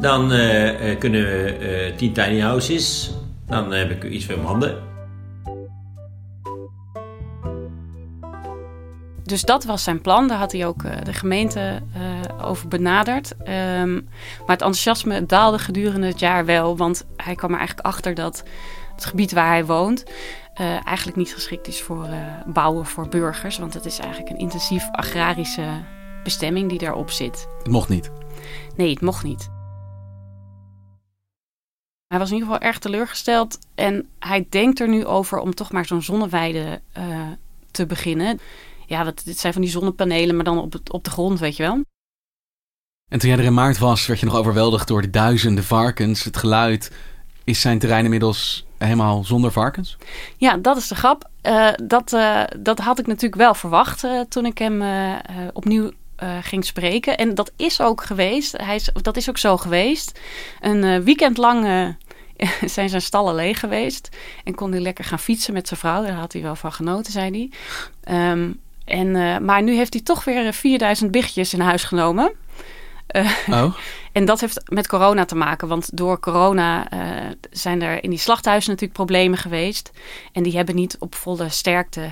dan 0.00 0.32
uh, 0.32 0.98
kunnen 0.98 1.20
we 1.22 1.92
tien 1.96 2.12
tiny 2.12 2.40
houses. 2.40 3.14
Dan 3.46 3.72
heb 3.72 3.90
ik 3.90 4.04
iets 4.10 4.24
voor 4.24 4.34
mijn 4.34 4.46
handen. 4.46 4.76
Dus 9.32 9.42
dat 9.42 9.64
was 9.64 9.82
zijn 9.82 10.00
plan. 10.00 10.28
Daar 10.28 10.38
had 10.38 10.52
hij 10.52 10.66
ook 10.66 10.82
uh, 10.82 10.92
de 11.02 11.12
gemeente 11.12 11.82
uh, 11.96 12.48
over 12.48 12.68
benaderd. 12.68 13.32
Um, 13.38 14.08
maar 14.38 14.56
het 14.56 14.62
enthousiasme 14.62 15.26
daalde 15.26 15.58
gedurende 15.58 16.06
het 16.06 16.18
jaar 16.18 16.44
wel. 16.44 16.76
Want 16.76 17.04
hij 17.16 17.34
kwam 17.34 17.50
er 17.50 17.58
eigenlijk 17.58 17.86
achter 17.86 18.14
dat 18.14 18.44
het 18.94 19.04
gebied 19.04 19.32
waar 19.32 19.48
hij 19.48 19.66
woont... 19.66 20.04
Uh, 20.60 20.86
eigenlijk 20.86 21.16
niet 21.16 21.34
geschikt 21.34 21.66
is 21.66 21.82
voor 21.82 22.08
bouwen 22.46 22.86
voor 22.86 23.08
burgers. 23.08 23.58
Want 23.58 23.74
het 23.74 23.84
is 23.84 23.98
eigenlijk 23.98 24.30
een 24.30 24.38
intensief 24.38 24.88
agrarische 24.90 25.64
bestemming 26.22 26.68
die 26.68 26.78
daarop 26.78 27.10
zit. 27.10 27.48
Het 27.58 27.72
mocht 27.72 27.88
niet? 27.88 28.10
Nee, 28.76 28.90
het 28.90 29.00
mocht 29.00 29.24
niet. 29.24 29.50
Hij 32.06 32.18
was 32.18 32.28
in 32.28 32.34
ieder 32.34 32.52
geval 32.52 32.68
erg 32.68 32.78
teleurgesteld. 32.78 33.58
En 33.74 34.08
hij 34.18 34.46
denkt 34.48 34.80
er 34.80 34.88
nu 34.88 35.04
over 35.04 35.38
om 35.38 35.54
toch 35.54 35.72
maar 35.72 35.86
zo'n 35.86 36.02
zonneweide 36.02 36.80
te 37.70 37.86
beginnen 37.86 38.40
ja, 38.92 39.04
wat, 39.04 39.22
dit 39.24 39.38
zijn 39.38 39.52
van 39.52 39.62
die 39.62 39.70
zonnepanelen, 39.70 40.34
maar 40.36 40.44
dan 40.44 40.58
op, 40.58 40.72
het, 40.72 40.92
op 40.92 41.04
de 41.04 41.10
grond, 41.10 41.38
weet 41.38 41.56
je 41.56 41.62
wel. 41.62 41.80
En 43.08 43.18
toen 43.18 43.28
jij 43.28 43.38
er 43.38 43.44
in 43.44 43.54
maart 43.54 43.78
was, 43.78 44.06
werd 44.06 44.20
je 44.20 44.26
nog 44.26 44.36
overweldigd 44.36 44.88
door 44.88 45.02
de 45.02 45.10
duizenden 45.10 45.64
varkens, 45.64 46.24
het 46.24 46.36
geluid. 46.36 46.92
Is 47.44 47.60
zijn 47.60 47.78
terrein 47.78 48.04
inmiddels 48.04 48.66
helemaal 48.78 49.24
zonder 49.24 49.52
varkens? 49.52 49.96
Ja, 50.36 50.56
dat 50.56 50.76
is 50.76 50.88
de 50.88 50.94
grap. 50.94 51.30
Uh, 51.42 51.68
dat, 51.84 52.12
uh, 52.12 52.42
dat 52.58 52.78
had 52.78 52.98
ik 52.98 53.06
natuurlijk 53.06 53.34
wel 53.34 53.54
verwacht 53.54 54.04
uh, 54.04 54.20
toen 54.20 54.46
ik 54.46 54.58
hem 54.58 54.82
opnieuw 55.52 55.90
ging 56.40 56.64
spreken. 56.64 57.16
En 57.16 57.34
dat 57.34 57.52
is 57.56 57.80
ook 57.80 58.02
geweest. 58.02 58.56
Hij 58.56 58.74
is, 58.74 58.90
dat 58.92 59.16
is 59.16 59.28
ook 59.28 59.38
zo 59.38 59.56
geweest. 59.56 60.20
Een 60.60 61.04
weekend 61.04 61.36
lang 61.36 61.66
zijn 62.74 62.88
zijn 62.88 63.02
stallen 63.02 63.34
leeg 63.34 63.60
geweest. 63.60 64.08
En 64.44 64.54
kon 64.54 64.70
hij 64.70 64.80
lekker 64.80 65.04
gaan 65.04 65.18
fietsen 65.18 65.52
met 65.52 65.68
zijn 65.68 65.80
vrouw. 65.80 66.02
Daar 66.02 66.12
had 66.12 66.32
hij 66.32 66.42
wel 66.42 66.56
van 66.56 66.72
genoten, 66.72 67.12
zei 67.12 67.50
hij. 68.04 68.30
Um, 68.30 68.60
en, 68.84 69.06
uh, 69.06 69.38
maar 69.38 69.62
nu 69.62 69.74
heeft 69.74 69.92
hij 69.92 70.02
toch 70.02 70.24
weer 70.24 70.52
4000 70.52 71.10
biggetjes 71.10 71.54
in 71.54 71.60
huis 71.60 71.84
genomen. 71.84 72.32
Uh, 73.16 73.30
oh. 73.50 73.74
En 74.12 74.24
dat 74.24 74.40
heeft 74.40 74.62
met 74.64 74.88
corona 74.88 75.24
te 75.24 75.34
maken. 75.34 75.68
Want 75.68 75.96
door 75.96 76.20
corona 76.20 76.92
uh, 76.92 77.30
zijn 77.50 77.82
er 77.82 78.02
in 78.02 78.10
die 78.10 78.18
slachthuizen 78.18 78.70
natuurlijk 78.70 78.98
problemen 78.98 79.38
geweest. 79.38 79.90
En 80.32 80.42
die 80.42 80.56
hebben 80.56 80.74
niet 80.74 80.96
op 80.98 81.14
volle 81.14 81.48
sterkte 81.48 82.10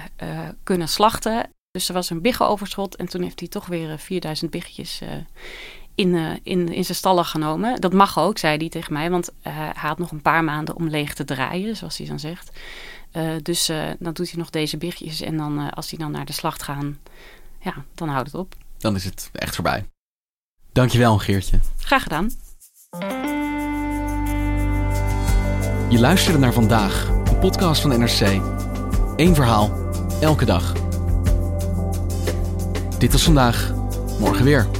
kunnen 0.62 0.88
slachten. 0.88 1.50
Dus 1.70 1.88
er 1.88 1.94
was 1.94 2.10
een 2.10 2.20
biggenoverschot. 2.20 2.96
En 2.96 3.08
toen 3.08 3.22
heeft 3.22 3.40
hij 3.40 3.48
toch 3.48 3.66
weer 3.66 3.98
4000 3.98 4.50
biggetjes 4.50 5.00
in, 5.94 6.40
in, 6.42 6.72
in 6.72 6.84
zijn 6.84 6.96
stallen 6.96 7.24
genomen. 7.24 7.80
Dat 7.80 7.92
mag 7.92 8.18
ook, 8.18 8.38
zei 8.38 8.56
hij 8.56 8.68
tegen 8.68 8.92
mij. 8.92 9.10
Want 9.10 9.30
hij 9.42 9.72
had 9.74 9.98
nog 9.98 10.10
een 10.10 10.22
paar 10.22 10.44
maanden 10.44 10.76
om 10.76 10.88
leeg 10.88 11.14
te 11.14 11.24
draaien, 11.24 11.76
zoals 11.76 11.98
hij 11.98 12.06
dan 12.06 12.18
zegt. 12.18 12.50
Uh, 13.12 13.32
dus 13.42 13.70
uh, 13.70 13.90
dan 13.98 14.12
doet 14.12 14.30
hij 14.30 14.38
nog 14.38 14.50
deze 14.50 14.76
biertjes. 14.76 15.20
En 15.20 15.36
dan, 15.36 15.60
uh, 15.60 15.68
als 15.70 15.88
die 15.88 15.98
dan 15.98 16.10
naar 16.10 16.24
de 16.24 16.32
slacht 16.32 16.62
gaan, 16.62 16.98
ja, 17.60 17.74
dan 17.94 18.08
houdt 18.08 18.26
het 18.26 18.40
op. 18.40 18.54
Dan 18.78 18.94
is 18.94 19.04
het 19.04 19.30
echt 19.32 19.54
voorbij. 19.54 19.84
Dankjewel, 20.72 21.18
Geertje. 21.18 21.60
Graag 21.78 22.02
gedaan. 22.02 22.30
Je 25.88 25.98
luisterde 25.98 26.38
naar 26.38 26.52
vandaag, 26.52 27.08
een 27.08 27.38
podcast 27.38 27.80
van 27.82 27.98
NRC. 27.98 28.42
Eén 29.16 29.34
verhaal, 29.34 29.90
elke 30.20 30.44
dag. 30.44 30.72
Dit 32.98 33.12
was 33.12 33.22
vandaag, 33.22 33.74
morgen 34.18 34.44
weer. 34.44 34.79